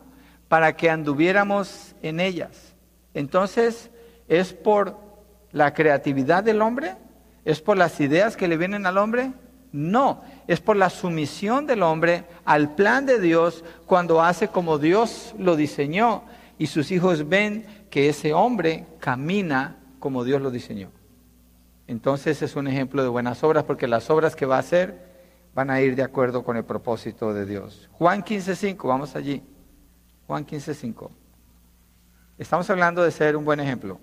[0.49, 2.75] para que anduviéramos en ellas.
[3.13, 3.89] Entonces,
[4.27, 4.97] ¿Es por
[5.51, 6.95] la creatividad del hombre?
[7.45, 9.33] ¿Es por las ideas que le vienen al hombre?
[9.73, 15.33] No, es por la sumisión del hombre al plan de Dios cuando hace como Dios
[15.39, 16.23] lo diseñó
[16.59, 20.91] y sus hijos ven que ese hombre camina como Dios lo diseñó.
[21.87, 25.11] Entonces es un ejemplo de buenas obras porque las obras que va a hacer
[25.55, 27.89] van a ir de acuerdo con el propósito de Dios.
[27.93, 29.41] Juan 15.5, vamos allí.
[30.27, 31.09] Juan 15.5.
[32.37, 33.99] Estamos hablando de ser un buen ejemplo.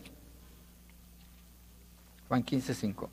[2.26, 3.08] Juan 15.5.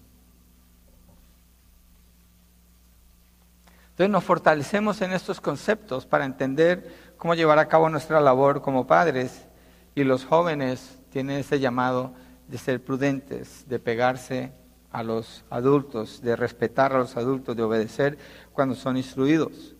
[3.98, 8.86] Entonces nos fortalecemos en estos conceptos para entender cómo llevar a cabo nuestra labor como
[8.86, 9.48] padres.
[9.96, 12.14] Y los jóvenes tienen ese llamado
[12.48, 14.52] de ser prudentes, de pegarse
[14.92, 18.20] a los adultos, de respetar a los adultos, de obedecer
[18.54, 19.74] cuando son instruidos.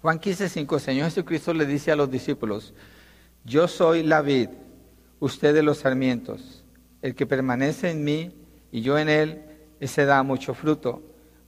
[0.00, 2.72] Juan 15:5, Señor Jesucristo le dice a los discípulos,
[3.44, 4.48] yo soy la vid,
[5.20, 6.64] ustedes los sarmientos,
[7.02, 8.34] el que permanece en mí
[8.72, 9.42] y yo en él,
[9.80, 11.02] ese da mucho fruto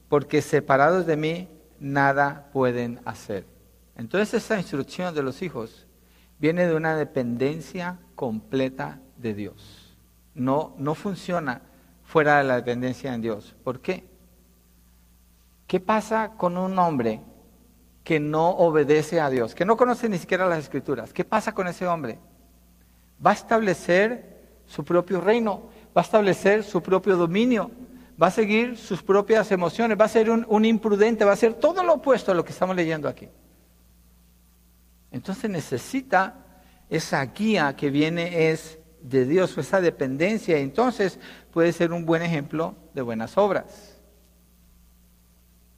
[0.08, 1.48] porque separados de mí
[1.78, 3.46] nada pueden hacer.
[3.96, 5.86] Entonces esa instrucción de los hijos
[6.38, 9.96] viene de una dependencia completa de Dios.
[10.34, 11.62] No, no funciona
[12.04, 13.54] fuera de la dependencia en Dios.
[13.64, 14.08] ¿Por qué?
[15.66, 17.20] ¿Qué pasa con un hombre
[18.02, 21.12] que no obedece a Dios, que no conoce ni siquiera las escrituras?
[21.12, 22.18] ¿Qué pasa con ese hombre?
[23.24, 27.70] Va a establecer su propio reino, va a establecer su propio dominio,
[28.20, 31.84] va a seguir sus propias emociones, va a ser un, imprudente, va a ser todo
[31.84, 33.28] lo opuesto a lo que estamos leyendo aquí.
[35.10, 36.34] Entonces necesita
[36.90, 41.20] esa guía que viene es de Dios, esa dependencia, entonces
[41.52, 44.00] puede ser un buen ejemplo de buenas obras.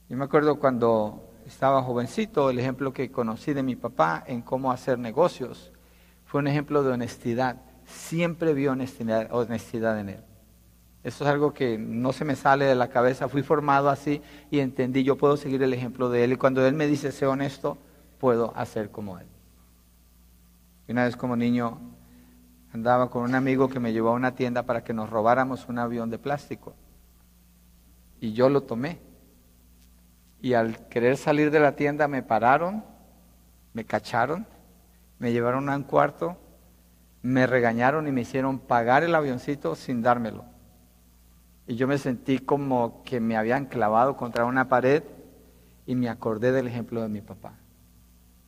[0.08, 4.72] Yo me acuerdo cuando estaba jovencito, el ejemplo que conocí de mi papá en cómo
[4.72, 5.72] hacer negocios
[6.24, 7.56] fue un ejemplo de honestidad.
[7.84, 10.29] Siempre vi honestidad, honestidad en él.
[11.02, 13.28] Eso es algo que no se me sale de la cabeza.
[13.28, 14.20] Fui formado así
[14.50, 16.32] y entendí, yo puedo seguir el ejemplo de él.
[16.32, 17.78] Y cuando él me dice, sé honesto,
[18.18, 19.26] puedo hacer como él.
[20.86, 21.78] Y una vez como niño
[22.72, 25.78] andaba con un amigo que me llevó a una tienda para que nos robáramos un
[25.78, 26.74] avión de plástico.
[28.20, 28.98] Y yo lo tomé.
[30.42, 32.84] Y al querer salir de la tienda me pararon,
[33.72, 34.46] me cacharon,
[35.18, 36.36] me llevaron a un cuarto,
[37.22, 40.49] me regañaron y me hicieron pagar el avioncito sin dármelo.
[41.66, 45.02] Y yo me sentí como que me habían clavado contra una pared
[45.86, 47.54] y me acordé del ejemplo de mi papá.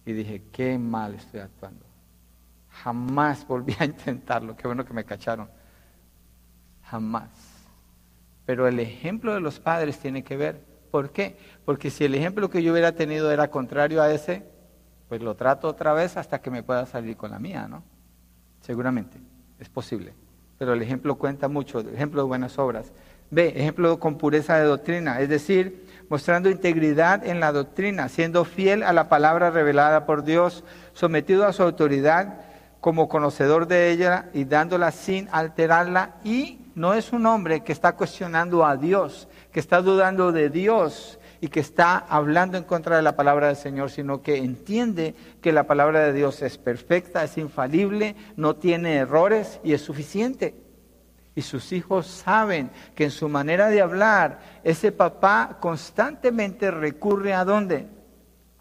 [0.05, 1.85] Y dije, qué mal estoy actuando.
[2.69, 4.57] Jamás volví a intentarlo.
[4.57, 5.49] Qué bueno que me cacharon.
[6.83, 7.31] Jamás.
[8.45, 10.65] Pero el ejemplo de los padres tiene que ver.
[10.91, 11.39] ¿Por qué?
[11.65, 14.45] Porque si el ejemplo que yo hubiera tenido era contrario a ese,
[15.09, 17.83] pues lo trato otra vez hasta que me pueda salir con la mía, ¿no?
[18.61, 19.19] Seguramente,
[19.59, 20.15] es posible.
[20.63, 22.93] Pero el ejemplo cuenta mucho, ejemplo de buenas obras.
[23.31, 28.85] B, ejemplo con pureza de doctrina, es decir, mostrando integridad en la doctrina, siendo fiel
[28.85, 32.43] a la palabra revelada por Dios, sometido a su autoridad
[32.81, 36.15] como conocedor de ella y dándola sin alterarla.
[36.23, 41.19] Y no es un hombre que está cuestionando a Dios, que está dudando de Dios
[41.43, 45.51] y que está hablando en contra de la palabra del Señor, sino que entiende que
[45.51, 50.55] la palabra de Dios es perfecta, es infalible, no tiene errores y es suficiente.
[51.35, 57.45] Y sus hijos saben que en su manera de hablar, ese papá constantemente recurre a
[57.45, 57.89] dónde?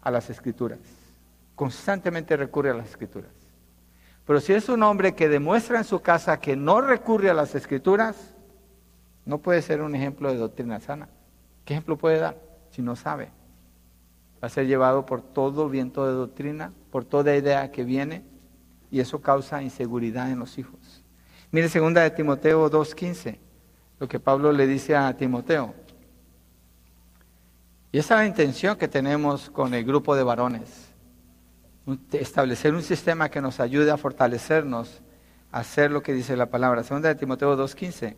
[0.02, 0.80] A las escrituras.
[1.54, 3.30] Constantemente recurre a las escrituras.
[4.26, 7.54] Pero si es un hombre que demuestra en su casa que no recurre a las
[7.54, 8.34] escrituras,
[9.24, 11.08] no puede ser un ejemplo de doctrina sana.
[11.64, 13.30] ¿Qué ejemplo puede dar si no sabe?
[14.42, 18.24] Va a ser llevado por todo viento de doctrina, por toda idea que viene,
[18.90, 21.04] y eso causa inseguridad en los hijos.
[21.50, 23.38] Mire segunda de Timoteo 2.15,
[24.00, 25.74] lo que Pablo le dice a Timoteo.
[27.92, 30.88] Y esa es la intención que tenemos con el grupo de varones.
[32.12, 35.02] Establecer un sistema que nos ayude a fortalecernos,
[35.50, 36.82] a hacer lo que dice la palabra.
[36.82, 38.16] Segunda de Timoteo 2.15.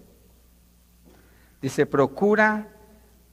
[1.61, 2.74] Dice, procura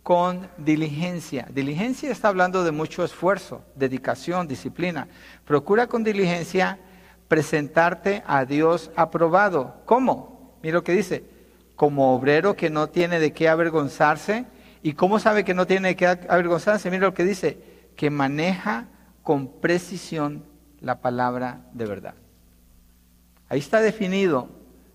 [0.03, 1.47] con diligencia.
[1.51, 5.07] Diligencia está hablando de mucho esfuerzo, dedicación, disciplina.
[5.45, 6.79] Procura con diligencia
[7.27, 9.81] presentarte a Dios aprobado.
[9.85, 10.57] ¿Cómo?
[10.63, 11.23] Mira lo que dice,
[11.75, 14.45] como obrero que no tiene de qué avergonzarse.
[14.83, 16.89] ¿Y cómo sabe que no tiene de qué avergonzarse?
[16.89, 17.59] Mira lo que dice,
[17.95, 18.87] que maneja
[19.23, 20.43] con precisión
[20.79, 22.15] la palabra de verdad.
[23.47, 24.49] Ahí está definido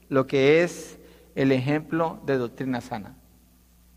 [0.08, 0.98] lo que es
[1.34, 3.15] el ejemplo de doctrina sana.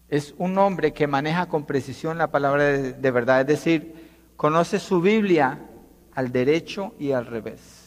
[0.09, 3.93] Es un hombre que maneja con precisión la palabra de, verdad, es decir,
[4.35, 5.59] conoce su Biblia
[6.13, 7.78] al derecho y al revés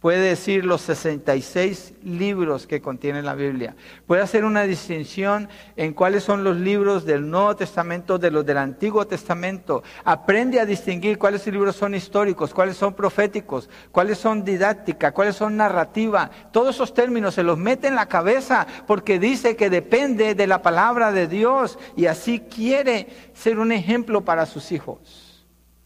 [0.00, 3.76] puede decir los 66 libros que contiene la Biblia,
[4.06, 8.56] puede hacer una distinción en cuáles son los libros del Nuevo Testamento de los del
[8.56, 15.12] Antiguo Testamento, aprende a distinguir cuáles libros son históricos, cuáles son proféticos, cuáles son didáctica,
[15.12, 19.68] cuáles son narrativa, todos esos términos se los mete en la cabeza porque dice que
[19.68, 25.44] depende de la palabra de Dios y así quiere ser un ejemplo para sus hijos,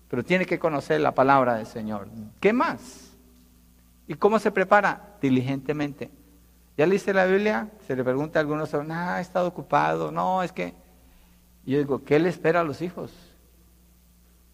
[0.08, 2.06] pero tiene que conocer la palabra del Señor.
[2.38, 3.03] ¿Qué más?
[4.06, 5.16] ¿Y cómo se prepara?
[5.20, 6.10] Diligentemente.
[6.76, 7.70] ¿Ya leíste la Biblia?
[7.86, 10.74] Se le pregunta a algunos, ah, he estado ocupado, no, es que...
[11.64, 13.12] yo digo, ¿qué le espera a los hijos?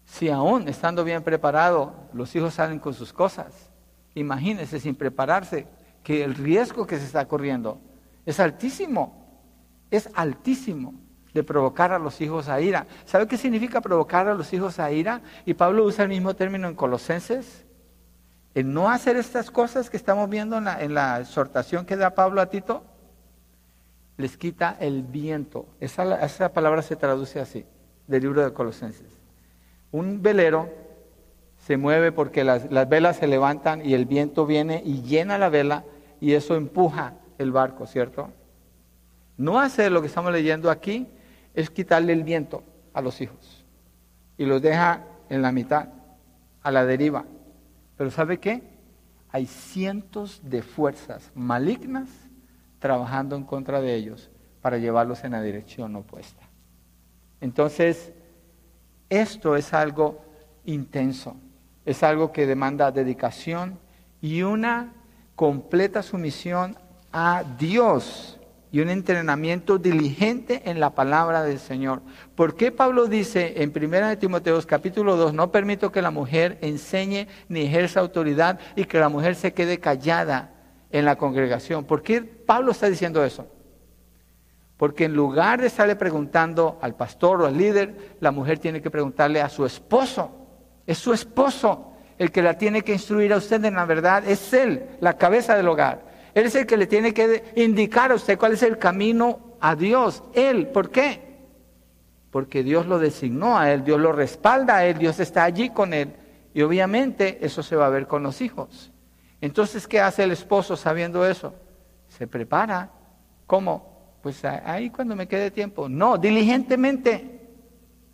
[0.05, 3.71] Si aún estando bien preparado, los hijos salen con sus cosas,
[4.13, 5.67] imagínense sin prepararse,
[6.03, 7.79] que el riesgo que se está corriendo
[8.25, 9.41] es altísimo,
[9.89, 10.93] es altísimo
[11.33, 12.87] de provocar a los hijos a ira.
[13.05, 15.21] ¿Sabe qué significa provocar a los hijos a ira?
[15.45, 17.65] Y Pablo usa el mismo término en Colosenses.
[18.53, 22.47] El no hacer estas cosas que estamos viendo en la, exhortación que da Pablo a
[22.47, 22.83] Tito,
[24.17, 25.67] les quita el viento.
[25.79, 27.65] Esa, palabra se traduce así,
[28.07, 29.19] del libro de Colosenses.
[29.91, 30.69] Un velero
[31.57, 35.85] se mueve porque las, velas se levantan y el viento viene y llena la vela
[36.19, 38.31] y eso empuja el barco, ¿cierto?
[39.37, 41.07] No hacer lo que estamos leyendo aquí
[41.53, 43.65] es quitarle el viento a los hijos
[44.37, 45.87] y los deja en la mitad,
[46.61, 47.25] a la deriva.
[48.01, 48.63] Pero ¿sabe qué?
[49.29, 52.09] Hay cientos de fuerzas malignas
[52.79, 56.41] trabajando en contra de ellos para llevarlos en la dirección opuesta.
[57.41, 58.11] Entonces,
[59.07, 60.19] esto es algo
[60.65, 61.35] intenso,
[61.85, 63.77] es algo que demanda dedicación
[64.19, 64.95] y una
[65.35, 66.75] completa sumisión
[67.13, 68.39] a Dios
[68.71, 72.01] y un entrenamiento diligente en la palabra del Señor.
[72.35, 77.27] ¿Por qué Pablo dice en 1 Timoteo capítulo 2, no permito que la mujer enseñe
[77.49, 80.53] ni ejerza autoridad y que la mujer se quede callada
[80.89, 81.83] en la congregación?
[81.83, 83.45] ¿Por qué Pablo está diciendo eso?
[84.77, 88.89] Porque en lugar de estarle preguntando al pastor o al líder, la mujer tiene que
[88.89, 90.31] preguntarle a su esposo.
[90.87, 94.27] Es su esposo el que la tiene que instruir a usted en la verdad.
[94.27, 96.10] Es él, la cabeza del hogar.
[96.33, 99.75] Él es el que le tiene que indicar a usted cuál es el camino a
[99.75, 100.23] Dios.
[100.33, 101.31] Él, ¿por qué?
[102.29, 105.93] Porque Dios lo designó a él, Dios lo respalda a él, Dios está allí con
[105.93, 106.13] él.
[106.53, 108.91] Y obviamente eso se va a ver con los hijos.
[109.41, 111.53] Entonces, ¿qué hace el esposo sabiendo eso?
[112.07, 112.91] Se prepara.
[113.47, 114.17] ¿Cómo?
[114.21, 115.89] Pues ahí cuando me quede tiempo.
[115.89, 117.39] No, diligentemente.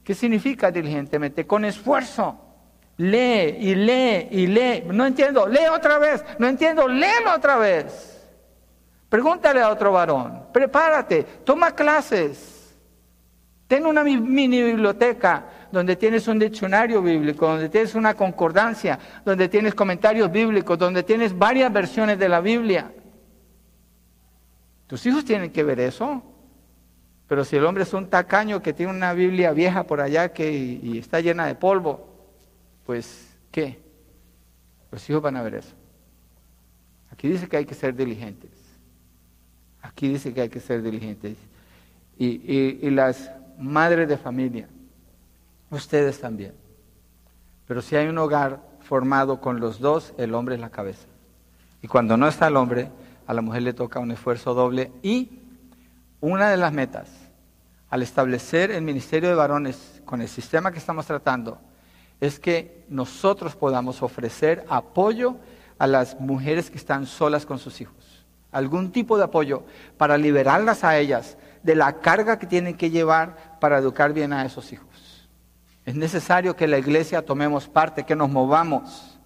[0.03, 1.45] ¿Qué significa diligentemente?
[1.45, 2.39] Con esfuerzo.
[2.97, 4.83] Lee y lee y lee.
[4.87, 6.25] No entiendo, lee otra vez.
[6.39, 8.13] No entiendo, léelo otra vez.
[9.07, 10.47] Pregúntale a otro varón.
[10.51, 12.75] Prepárate, toma clases.
[13.67, 19.75] Ten una mini biblioteca donde tienes un diccionario bíblico, donde tienes una concordancia, donde tienes
[19.75, 22.91] comentarios bíblicos, donde tienes varias versiones de la Biblia.
[24.87, 26.23] Tus hijos tienen que ver eso.
[27.27, 30.49] Pero si el hombre es un tacaño que tiene una Biblia vieja por allá que,
[30.49, 32.16] y está llena de polvo,
[32.87, 33.77] pues, ¿qué?
[34.91, 35.75] Los hijos van a ver eso.
[37.11, 38.51] Aquí dice que hay que ser diligentes.
[39.81, 41.37] Aquí dice que hay que ser diligentes.
[42.17, 43.29] Y, las
[43.59, 44.69] madres de familia,
[45.69, 46.53] ustedes también.
[47.67, 51.07] Pero si hay un hogar formado con los dos, el hombre es la cabeza.
[51.81, 52.89] Y cuando no está el hombre,
[53.27, 54.93] a la mujer le toca un esfuerzo doble.
[55.03, 55.41] Y
[56.21, 57.09] una de las metas,
[57.89, 61.59] al establecer el ministerio de varones con el sistema que estamos tratando,
[62.19, 65.35] es que nosotros podamos ofrecer apoyo
[65.77, 68.25] a las mujeres que están solas con sus hijos.
[68.51, 69.63] Algún tipo de apoyo
[69.97, 74.45] para liberarlas a ellas de la carga que tienen que llevar para educar bien a
[74.45, 75.29] esos hijos.
[75.85, 79.19] Es necesario que la iglesia tomemos parte, que nos movamos,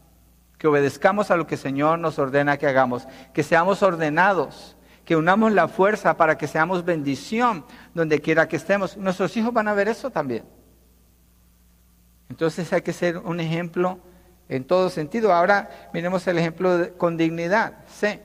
[0.57, 4.75] que obedezcamos a lo que el Señor nos ordena que hagamos, que seamos ordenados,
[5.05, 8.95] que unamos la fuerza para que seamos bendición donde quiera que estemos.
[8.97, 10.43] Nuestros hijos van a ver eso también.
[12.31, 13.99] Entonces hay que ser un ejemplo
[14.47, 15.33] en todo sentido.
[15.33, 18.21] Ahora miremos el ejemplo con dignidad, ¿sí?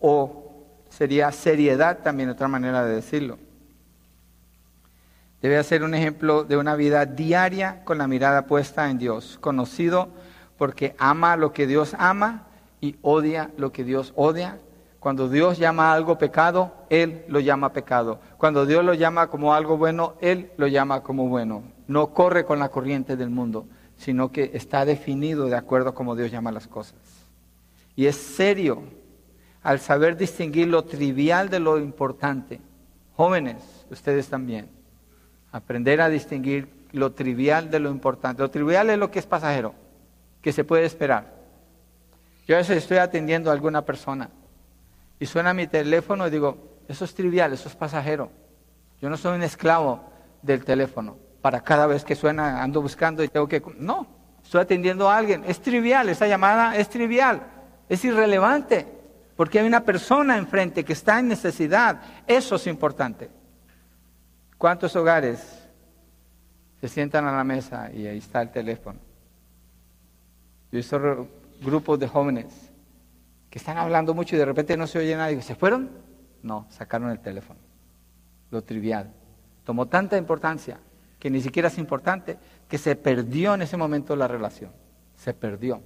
[0.00, 3.38] O sería seriedad también, otra manera de decirlo.
[5.40, 10.08] Debe ser un ejemplo de una vida diaria con la mirada puesta en Dios, conocido
[10.58, 12.48] porque ama lo que Dios ama
[12.80, 14.58] y odia lo que Dios odia.
[14.98, 18.18] Cuando Dios llama algo pecado, Él lo llama pecado.
[18.38, 22.58] Cuando Dios lo llama como algo bueno, Él lo llama como bueno no corre con
[22.58, 23.66] la corriente del mundo,
[23.96, 26.96] sino que está definido de acuerdo a como Dios llama las cosas.
[27.96, 28.82] Y es serio
[29.62, 32.60] al saber distinguir lo trivial de lo importante.
[33.16, 34.68] Jóvenes, ustedes también,
[35.52, 38.42] aprender a distinguir lo trivial de lo importante.
[38.42, 39.74] Lo trivial es lo que es pasajero,
[40.42, 41.34] que se puede esperar.
[42.46, 44.30] Yo a veces estoy atendiendo a alguna persona
[45.18, 46.58] y suena mi teléfono y digo,
[46.88, 48.30] eso es trivial, eso es pasajero.
[49.00, 50.00] Yo no soy un esclavo
[50.42, 51.16] del teléfono.
[51.44, 53.62] Para cada vez que suena ando buscando y tengo que...
[53.76, 54.06] No,
[54.42, 55.44] estoy atendiendo a alguien.
[55.46, 57.42] Es trivial, esa llamada es trivial,
[57.86, 58.86] es irrelevante,
[59.36, 62.00] porque hay una persona enfrente que está en necesidad.
[62.26, 63.28] Eso es importante.
[64.56, 65.68] ¿Cuántos hogares
[66.80, 68.98] se sientan a la mesa y ahí está el teléfono?
[70.72, 71.28] Yo visto
[71.60, 72.72] grupos de jóvenes
[73.50, 75.42] que están hablando mucho y de repente no se oye nadie.
[75.42, 75.90] ¿Se fueron?
[76.42, 77.60] No, sacaron el teléfono.
[78.50, 79.12] Lo trivial.
[79.62, 80.80] Tomó tanta importancia
[81.24, 82.36] que ni siquiera es importante,
[82.68, 84.70] que se perdió en ese momento la relación.
[85.16, 85.80] Se perdió.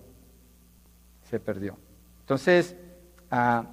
[1.30, 1.78] Se perdió.
[2.22, 2.74] Entonces,
[3.30, 3.64] ah,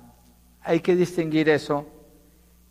[0.62, 1.88] hay que distinguir eso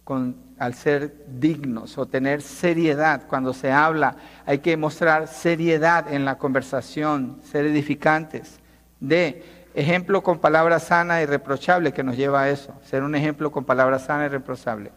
[0.05, 3.27] con, al ser dignos o tener seriedad.
[3.27, 4.15] Cuando se habla,
[4.47, 8.61] hay que mostrar seriedad en la conversación, ser edificantes.
[9.01, 9.43] De
[9.75, 13.65] ejemplo con palabra sana y reprochable que nos lleva a eso, ser un ejemplo con
[13.65, 14.93] palabra sana y reprochable.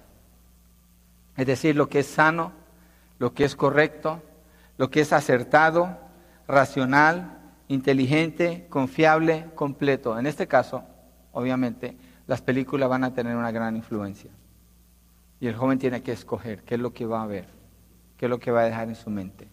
[1.36, 2.57] Es decir, lo que es sano,
[3.20, 4.22] lo que es correcto,
[4.78, 5.98] lo que es acertado,
[6.48, 7.38] racional,
[7.68, 10.18] inteligente, confiable, completo.
[10.18, 10.84] En este caso,
[11.32, 11.98] obviamente,
[12.28, 14.32] las películas van a tener una gran influencia.
[15.40, 17.48] Y el joven tiene que escoger qué es lo que va a ver,
[18.18, 19.48] qué es lo que va a dejar en su mente,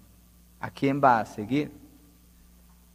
[0.61, 1.73] a quién va a seguir.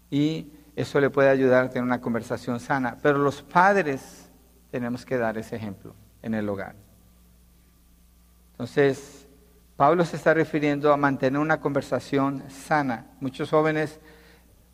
[0.10, 2.98] Y eso le puede ayudar a tener una conversación sana.
[3.02, 4.30] Pero los padres
[4.72, 6.76] tenemos que dar ese ejemplo en el hogar.
[8.52, 9.19] Entonces,
[9.80, 13.06] Pablo se está refiriendo a mantener una conversación sana.
[13.22, 14.02] Muchos jóvenes,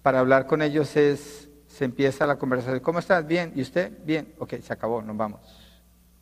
[0.01, 2.79] para hablar con ellos es, se empieza la conversación.
[2.79, 3.27] ¿Cómo estás?
[3.27, 3.53] Bien.
[3.55, 4.03] ¿Y usted?
[4.03, 4.33] Bien.
[4.39, 5.41] Ok, se acabó, nos vamos.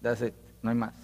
[0.01, 0.33] That's it.
[0.61, 0.95] No hay más.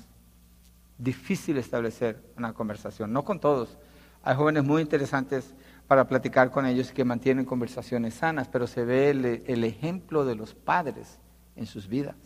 [0.97, 3.77] Difícil establecer una conversación, no con todos.
[4.23, 5.53] Hay jóvenes muy interesantes
[5.88, 10.53] para platicar con ellos que mantienen conversaciones sanas, pero se ve el, ejemplo de los
[10.53, 11.17] padres
[11.55, 12.17] en sus vidas.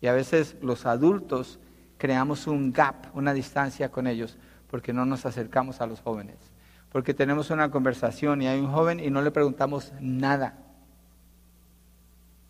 [0.00, 1.60] Y a veces los adultos
[1.96, 4.36] creamos un gap, una distancia con ellos,
[4.70, 6.36] porque no nos acercamos a los jóvenes.
[6.90, 10.58] Porque tenemos una conversación y hay un joven y no le preguntamos nada.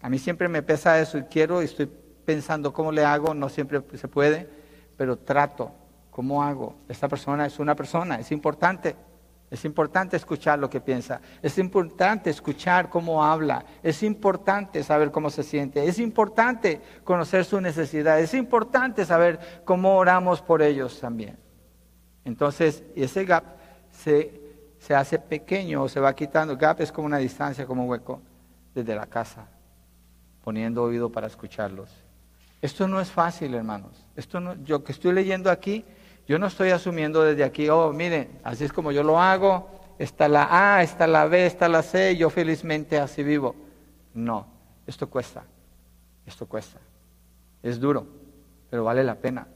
[0.01, 1.91] A mí siempre me pesa eso y quiero y estoy
[2.25, 4.49] pensando cómo le hago, no siempre se puede,
[4.97, 5.73] pero trato,
[6.11, 6.77] ¿cómo hago?
[6.89, 8.97] Esta persona es una persona, es importante.
[9.51, 11.23] Es importante escuchar lo que piensa.
[11.41, 13.65] Es importante escuchar cómo habla.
[13.83, 15.87] Es importante saber cómo se siente.
[15.87, 18.21] Es importante conocer su necesidad.
[18.21, 21.39] Es importante saber cómo oramos por ellos también.
[22.25, 23.45] Entonces, ese gap
[23.91, 24.41] se,
[24.79, 26.57] se hace pequeño o se va quitando.
[26.57, 28.21] Gap es como una distancia, como un hueco
[28.75, 29.47] desde la casa,
[30.45, 31.91] poniendo oído para escucharlos.
[32.61, 34.05] Esto no es fácil, hermanos.
[34.17, 35.85] Esto no, yo que estoy leyendo aquí
[36.29, 40.29] yo no estoy asumiendo desde aquí, oh, miren, así es como yo lo hago, está
[40.29, 43.57] la A, está la B, está la C, yo felizmente así vivo.
[44.13, 44.47] No,
[44.87, 45.45] esto cuesta,
[46.27, 46.79] esto cuesta.
[47.63, 48.07] Es duro,
[48.69, 49.49] pero vale la pena.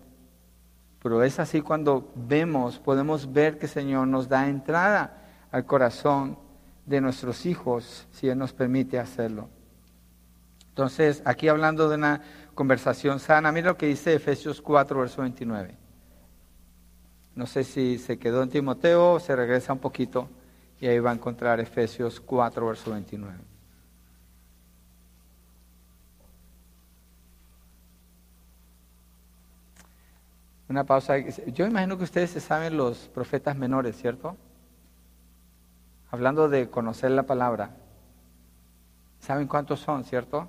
[1.03, 5.19] Pero es así cuando vemos, podemos ver que el Señor nos da entrada
[5.51, 6.39] al corazón
[6.87, 9.49] de nuestros hijos, si Él nos permite hacerlo.
[10.69, 12.23] Entonces, aquí hablando de una
[12.55, 15.77] conversación sana, mira lo que dice Efesios 4, verso 29.
[17.35, 20.29] No sé si se quedó en Timoteo, se regresa un poquito
[20.81, 23.52] y ahí va a encontrar Efesios 4, verso 29.
[30.73, 31.19] Una pausa.
[31.19, 34.39] Yo imagino que ustedes se saben los profetas menores, ¿cierto?
[36.11, 37.77] Hablando de conocer la palabra.
[39.19, 40.49] ¿Saben cuántos son, cierto?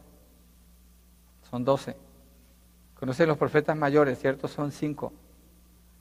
[1.49, 1.97] Son doce.
[2.97, 4.47] Conocen los profetas mayores, ¿cierto?
[4.47, 5.11] Son cinco.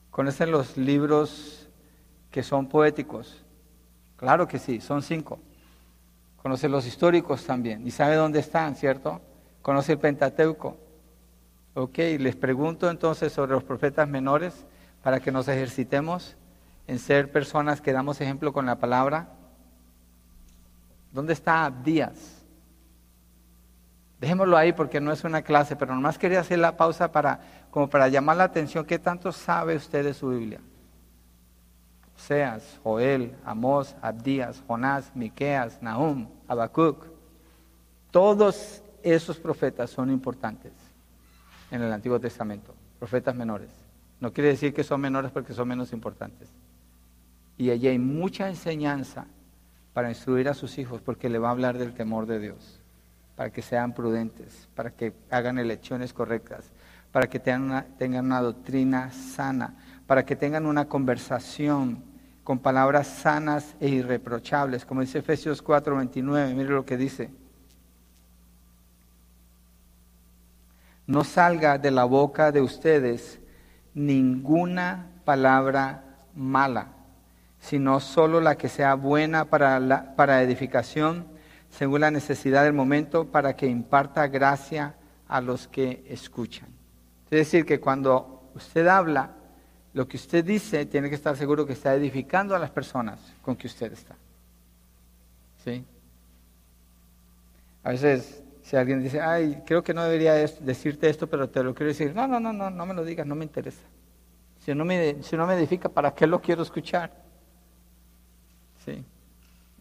[0.09, 1.67] ¿Conocen los libros
[2.31, 3.43] que son poéticos?
[4.15, 5.37] Claro que sí, son cinco.
[6.37, 7.85] Conoce los históricos también.
[7.85, 9.19] Y sabe dónde están, ¿cierto?
[9.61, 10.77] Conoce el Pentateuco.
[11.75, 14.67] Ok, les pregunto entonces sobre los profetas menores
[15.01, 16.35] para que nos ejercitemos
[16.85, 19.29] en ser personas que damos ejemplo con la palabra.
[21.11, 22.45] ¿Dónde está Abdías?
[24.21, 27.39] Dejémoslo ahí porque no es una clase, pero nomás quería hacer la pausa para,
[27.71, 28.85] como para llamar la atención.
[28.85, 30.61] ¿Qué tanto sabe usted de su Biblia?
[32.15, 37.07] Seas, Joel, Amós, Abdías, Jonás, Miqueas, Nahum, Habacuc.
[38.11, 40.82] Todos esos profetas son importantes
[41.73, 43.69] en el Antiguo Testamento, profetas menores.
[44.19, 46.47] No quiere decir que son menores porque son menos importantes.
[47.57, 49.25] Y allí hay mucha enseñanza
[49.91, 52.79] para instruir a sus hijos porque le va a hablar del temor de Dios
[53.35, 56.71] para que sean prudentes, para que hagan elecciones correctas,
[57.11, 57.85] para que tengan
[58.25, 62.03] una, doctrina sana, para que tengan una conversación
[62.43, 67.31] con palabras sanas e irreprochables, como dice Efesios 4:29, mire lo que dice.
[71.07, 73.39] No salga de la boca de ustedes
[73.93, 76.03] ninguna palabra
[76.35, 76.87] mala,
[77.59, 81.27] sino solo la que sea buena para, la, para edificación,
[81.69, 84.95] según la necesidad del momento, para que imparta gracia
[85.27, 86.69] a los que escuchan.
[87.25, 89.31] Es decir, que cuando usted habla,
[89.93, 93.55] lo que usted dice tiene que estar seguro que está edificando a las personas con
[93.55, 94.15] que usted está.
[95.63, 95.85] ¿Sí?
[97.83, 101.75] A veces, si alguien dice, ay, creo que no debería decirte esto, pero te lo
[101.75, 103.83] quiero decir, no, no, no, no, no me lo digas, no me interesa.
[104.59, 107.11] Si no me, si no me edifica, ¿para qué lo quiero escuchar?
[108.85, 109.03] ¿Sí?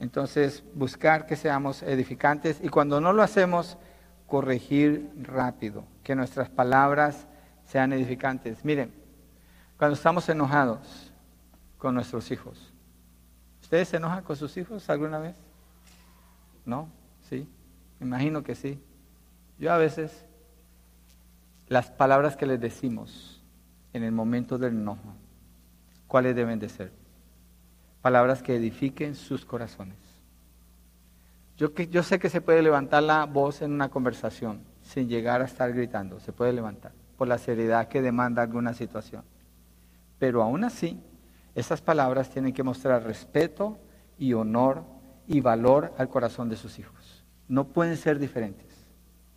[0.00, 3.78] Entonces, buscar que seamos edificantes y cuando no lo hacemos,
[4.26, 7.28] corregir rápido, que nuestras palabras
[7.66, 8.64] sean edificantes.
[8.64, 8.92] Miren,
[9.78, 11.12] cuando estamos enojados
[11.78, 12.72] con nuestros hijos,
[13.60, 15.36] ¿ustedes se enojan con sus hijos alguna vez?
[16.64, 16.88] ¿No?
[18.02, 18.78] Imagino que sí.
[19.58, 20.26] Yo a veces,
[21.68, 23.42] las palabras que les decimos
[23.92, 25.14] en el momento del enojo,
[26.08, 26.92] ¿cuáles deben de ser?
[28.00, 29.96] Palabras que edifiquen sus corazones.
[31.56, 35.44] Yo, yo sé que se puede levantar la voz en una conversación sin llegar a
[35.44, 39.22] estar gritando, se puede levantar por la seriedad que demanda alguna situación.
[40.18, 41.00] Pero aún así,
[41.54, 43.78] esas palabras tienen que mostrar respeto
[44.18, 44.82] y honor
[45.28, 47.01] y valor al corazón de sus hijos.
[47.48, 48.66] No pueden ser diferentes.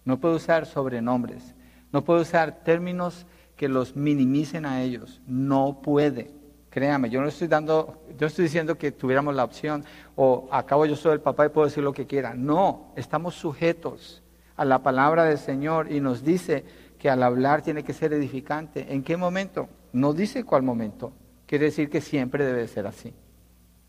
[0.03, 1.55] No puedo usar sobrenombres.
[1.91, 3.25] No puedo usar términos
[3.55, 5.21] que los minimicen a ellos.
[5.27, 6.31] No puede.
[6.69, 9.85] Créame, yo no estoy dando, yo estoy diciendo que tuviéramos la opción
[10.17, 12.33] o acabo yo soy el papá y puedo decir lo que quiera.
[12.33, 14.21] No, estamos sujetos
[14.57, 16.65] a la palabra del Señor y nos dice
[16.99, 18.93] que al hablar tiene que ser edificante.
[18.93, 19.69] ¿En qué momento?
[19.93, 21.13] No dice cuál momento.
[21.45, 23.13] Quiere decir que siempre debe ser así,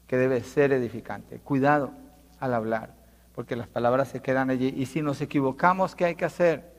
[0.07, 1.39] que debe ser edificante.
[1.39, 1.91] Cuidado
[2.39, 2.95] al hablar,
[3.37, 4.75] porque las palabras se quedan allí.
[4.77, 6.73] Y si nos equivocamos, ¿qué hay que hacer?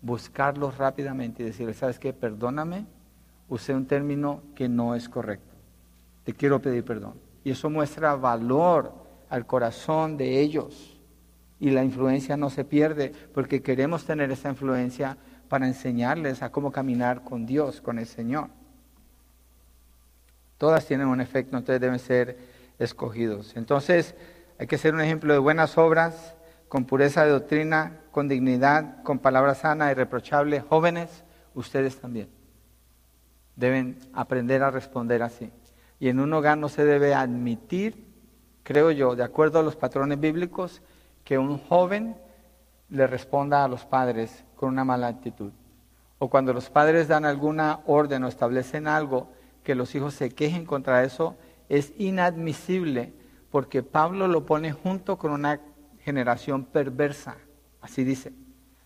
[0.00, 2.14] Buscarlos rápidamente y decirle, ¿sabes qué?
[2.14, 2.86] Perdóname
[3.48, 5.54] usé un término que no es correcto.
[6.24, 7.14] Te quiero pedir perdón.
[7.44, 8.92] Y eso muestra valor
[9.30, 10.98] al corazón de ellos.
[11.60, 15.16] Y la influencia no se pierde porque queremos tener esa influencia
[15.48, 18.48] para enseñarles a cómo caminar con Dios, con el Señor.
[20.58, 22.38] Todas tienen un efecto, entonces deben ser
[22.78, 23.56] escogidos.
[23.56, 24.14] Entonces
[24.58, 26.34] hay que ser un ejemplo de buenas obras,
[26.68, 30.60] con pureza de doctrina, con dignidad, con palabra sana y reprochable.
[30.60, 32.28] Jóvenes, ustedes también
[33.58, 35.50] deben aprender a responder así.
[35.98, 38.06] Y en un hogar no se debe admitir,
[38.62, 40.80] creo yo, de acuerdo a los patrones bíblicos,
[41.24, 42.16] que un joven
[42.88, 45.50] le responda a los padres con una mala actitud.
[46.20, 49.28] O cuando los padres dan alguna orden o establecen algo,
[49.64, 51.36] que los hijos se quejen contra eso,
[51.68, 53.12] es inadmisible
[53.50, 55.60] porque Pablo lo pone junto con una
[56.00, 57.36] generación perversa.
[57.80, 58.32] Así dice.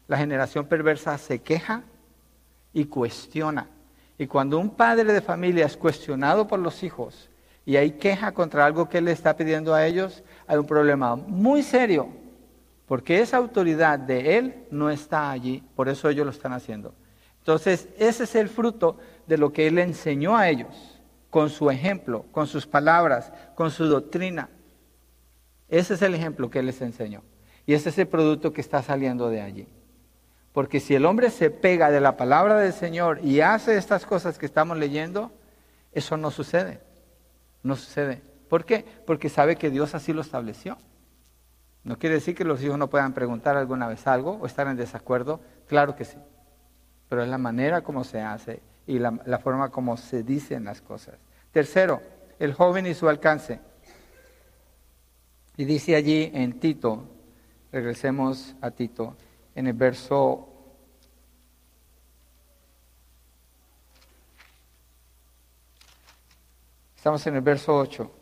[0.09, 1.85] La generación perversa se queja
[2.73, 3.69] y cuestiona.
[4.19, 7.31] Y cuando un padre de familia es cuestionado por los hijos
[7.65, 11.63] y hay queja contra algo que él está pidiendo a ellos, hay un problema muy
[11.63, 12.09] serio,
[12.87, 16.95] porque esa autoridad de él no está allí, por eso ellos lo están haciendo.
[17.39, 20.92] Entonces, ese es el fruto de lo que él enseñó a ellos,
[21.33, 24.51] con su ejemplo, con sus palabras, con su doctrina.
[25.71, 27.23] Ese es el ejemplo que les enseñó.
[27.65, 29.67] Y ese es el producto que está saliendo de allí.
[30.53, 34.37] Porque si el hombre se pega de la palabra del Señor y hace estas cosas
[34.37, 35.33] que estamos leyendo,
[35.93, 36.81] eso no sucede.
[37.63, 38.21] No sucede.
[38.51, 38.85] ¿Por qué?
[39.07, 40.77] Porque sabe que Dios así lo estableció.
[41.83, 44.77] No quiere decir que los hijos no puedan preguntar alguna vez algo o estar en
[44.77, 45.41] desacuerdo.
[45.67, 46.19] Claro que sí.
[47.09, 51.15] Pero es la manera como se hace y la, forma como se dicen las cosas.
[51.51, 52.03] Tercero,
[52.39, 53.61] el joven y su alcance.
[55.57, 57.07] Y dice allí en Tito,
[57.71, 59.17] regresemos a Tito,
[59.55, 60.49] en el verso
[67.03, 68.13] Estamos en el verso 8.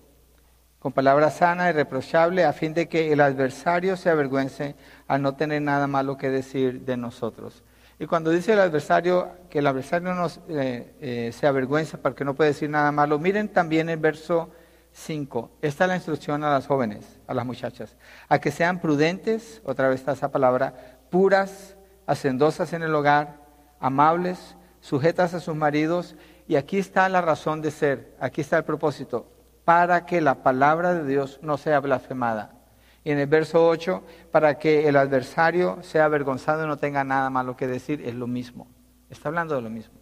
[0.78, 4.74] Con palabra sana y reprochable a fin de que el adversario se avergüence
[5.06, 7.62] al no tener nada malo que decir de nosotros.
[8.00, 12.34] Y cuando dice el adversario que el adversario nos, eh, eh, se avergüenza porque no
[12.34, 14.48] puede decir nada malo, miren también el verso
[14.92, 15.50] 5.
[15.60, 17.98] Esta es la instrucción a las jóvenes, a las muchachas,
[18.30, 21.76] a que sean prudentes, otra vez está esa palabra, puras,
[22.06, 23.36] hacendosas en el hogar,
[23.80, 26.16] amables, sujetas a sus maridos.
[26.48, 29.30] Y aquí está la razón de ser, aquí está el propósito,
[29.66, 32.59] para que la palabra de Dios no sea blasfemada.
[33.02, 37.30] Y en el verso 8, para que el adversario sea avergonzado y no tenga nada
[37.30, 38.68] malo que decir, es lo mismo.
[39.08, 39.94] Está hablando de lo mismo.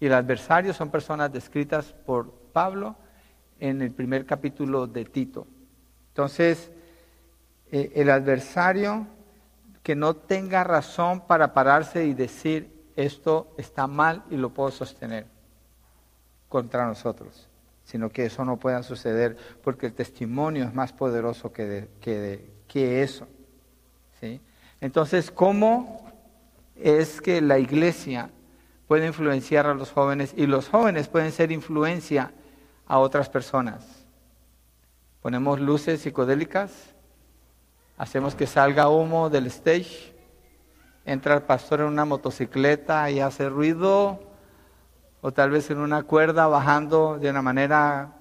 [0.00, 2.96] Y el adversario son personas descritas por Pablo
[3.58, 5.46] en el primer capítulo de Tito.
[6.08, 6.70] Entonces,
[7.70, 9.06] eh, el adversario
[9.82, 15.26] que no tenga razón para pararse y decir esto está mal y lo puedo sostener
[16.48, 17.45] contra nosotros,
[17.86, 23.02] sino que eso no pueda suceder porque el testimonio es más poderoso que, que, que
[23.02, 23.28] eso.
[24.20, 24.40] ¿sí?
[24.80, 26.10] Entonces, ¿cómo
[26.74, 28.28] es que la iglesia
[28.88, 32.32] puede influenciar a los jóvenes y los jóvenes pueden ser influencia
[32.88, 34.04] a otras personas?
[35.22, 36.72] Ponemos luces psicodélicas,
[37.96, 40.12] hacemos que salga humo del stage,
[41.04, 44.20] entra el pastor en una motocicleta y hace ruido,
[45.26, 48.12] o tal vez en una cuerda bajando de una manera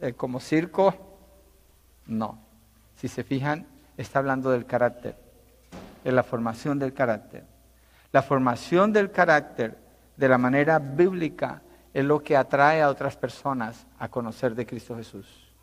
[0.00, 0.92] eh, como circo.
[2.04, 2.36] No,
[2.96, 5.16] si se fijan, está hablando del carácter,
[6.02, 7.44] de la formación del carácter.
[8.10, 9.78] La formación del carácter
[10.16, 11.62] de la manera bíblica
[11.94, 15.54] es lo que atrae a otras personas a conocer de Cristo Jesús.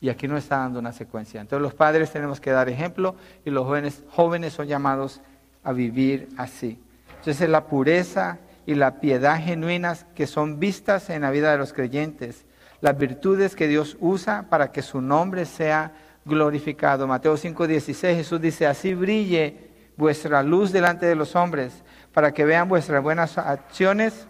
[0.00, 1.40] Y aquí no está dando una secuencia.
[1.40, 3.14] Entonces los padres tenemos que dar ejemplo
[3.44, 5.20] y los jóvenes, jóvenes son llamados
[5.62, 6.82] a vivir así.
[7.20, 8.40] Entonces la pureza
[8.70, 12.46] y la piedad genuinas que son vistas en la vida de los creyentes,
[12.80, 15.92] las virtudes que Dios usa para que su nombre sea
[16.24, 17.06] glorificado.
[17.06, 22.68] Mateo 5:16 Jesús dice, así brille vuestra luz delante de los hombres, para que vean
[22.68, 24.26] vuestras buenas acciones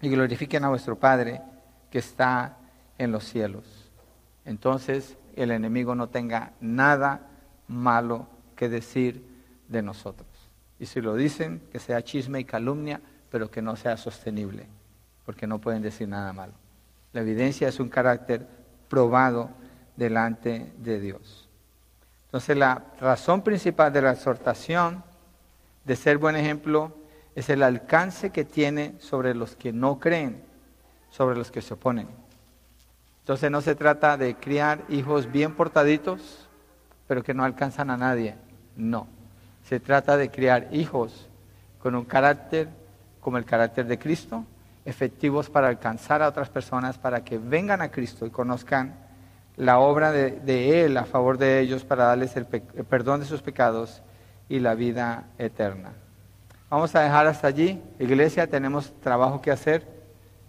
[0.00, 1.42] y glorifiquen a vuestro Padre
[1.90, 2.56] que está
[2.98, 3.90] en los cielos
[4.44, 7.28] entonces el enemigo no tenga nada
[7.68, 8.26] malo
[8.56, 9.24] que decir
[9.68, 10.28] de nosotros.
[10.78, 13.00] Y si lo dicen, que sea chisme y calumnia,
[13.30, 14.66] pero que no sea sostenible,
[15.24, 16.52] porque no pueden decir nada malo.
[17.12, 18.46] La evidencia es un carácter
[18.88, 19.50] probado
[19.96, 21.48] delante de Dios.
[22.26, 25.02] Entonces la razón principal de la exhortación
[25.84, 26.92] de ser buen ejemplo
[27.34, 30.42] es el alcance que tiene sobre los que no creen,
[31.10, 32.08] sobre los que se oponen.
[33.20, 36.48] Entonces no se trata de criar hijos bien portaditos,
[37.06, 38.36] pero que no alcanzan a nadie.
[38.76, 39.06] No.
[39.64, 41.28] Se trata de criar hijos
[41.80, 42.68] con un carácter
[43.20, 44.44] como el carácter de Cristo,
[44.84, 48.94] efectivos para alcanzar a otras personas, para que vengan a Cristo y conozcan
[49.56, 53.42] la obra de, Él a favor de ellos para darles el, el perdón de sus
[53.42, 54.02] pecados
[54.48, 55.92] y la vida eterna.
[56.70, 57.82] Vamos a dejar hasta allí.
[57.98, 59.86] Iglesia, tenemos trabajo que hacer.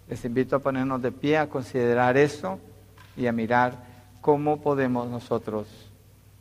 [0.08, 2.58] Les invito a ponernos de pie a considerar eso
[3.16, 3.76] y a mirar
[4.20, 5.66] cómo podemos nosotros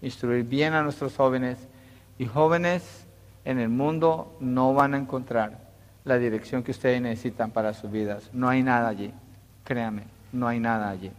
[0.02, 1.58] instruir bien a nuestros jóvenes.
[2.18, 3.06] Y jóvenes
[3.44, 5.61] en el mundo no van a encontrar
[6.04, 8.30] la dirección que ustedes necesitan para sus vidas.
[8.34, 9.14] No hay nada allí,
[9.64, 11.12] créanme, no hay nada allí.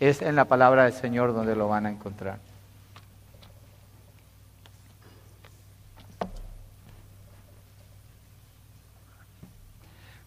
[0.00, 2.38] Es en la palabra del Señor donde lo van a encontrar.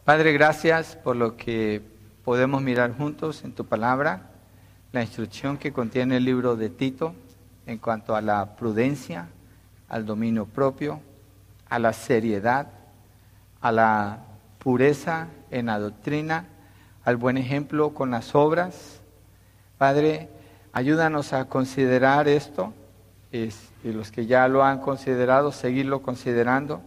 [0.06, 1.84] Padre, gracias por lo que
[2.24, 4.30] podemos mirar juntos en tu palabra
[4.92, 7.14] la instrucción que contiene el libro de Tito
[7.68, 9.28] en cuanto a la prudencia,
[9.88, 11.00] al dominio propio,
[11.70, 12.72] a la seriedad,
[13.62, 14.20] a la
[14.60, 16.46] pureza en la doctrina,
[17.04, 19.02] al buen ejemplo con las obras.
[19.78, 20.30] Padre,
[20.74, 22.74] ayúdanos a considerar esto
[23.32, 23.52] y
[23.84, 26.82] los que ya lo han considerado, seguirlo considerando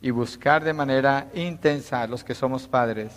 [0.00, 3.12] y buscar de manera intensa los que somos padres,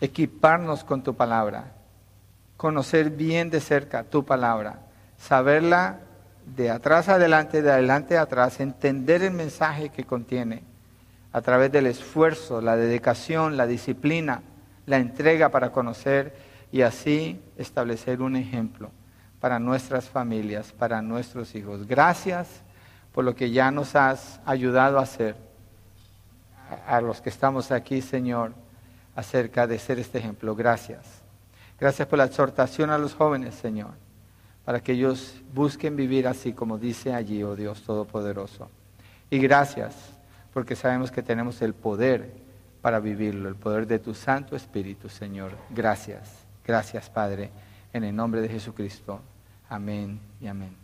[0.00, 1.72] equiparnos con tu palabra
[2.62, 4.78] conocer bien de cerca tu palabra,
[5.18, 5.98] saberla
[6.46, 10.62] de atrás adelante, de adelante atrás, entender el mensaje que contiene
[11.32, 14.42] a través del esfuerzo, la dedicación, la disciplina,
[14.86, 16.34] la entrega para conocer
[16.70, 18.90] y así establecer un ejemplo
[19.40, 21.86] para nuestras familias, para nuestros hijos.
[21.86, 22.62] Gracias
[23.12, 25.36] por lo que ya nos has ayudado a hacer,
[26.86, 28.52] a los que estamos aquí, Señor,
[29.14, 30.54] acerca de ser este ejemplo.
[30.54, 31.22] Gracias.
[31.78, 33.90] Gracias por la exhortación a los jóvenes, Señor,
[34.64, 38.70] para que ellos busquen vivir así como dice allí, oh Dios Todopoderoso.
[39.28, 40.11] Y gracias
[40.52, 42.32] porque sabemos que tenemos el poder
[42.80, 45.52] para vivirlo, el poder de tu Santo Espíritu, Señor.
[45.70, 47.50] Gracias, gracias, Padre,
[47.92, 49.20] en el nombre de Jesucristo.
[49.68, 50.81] Amén y amén.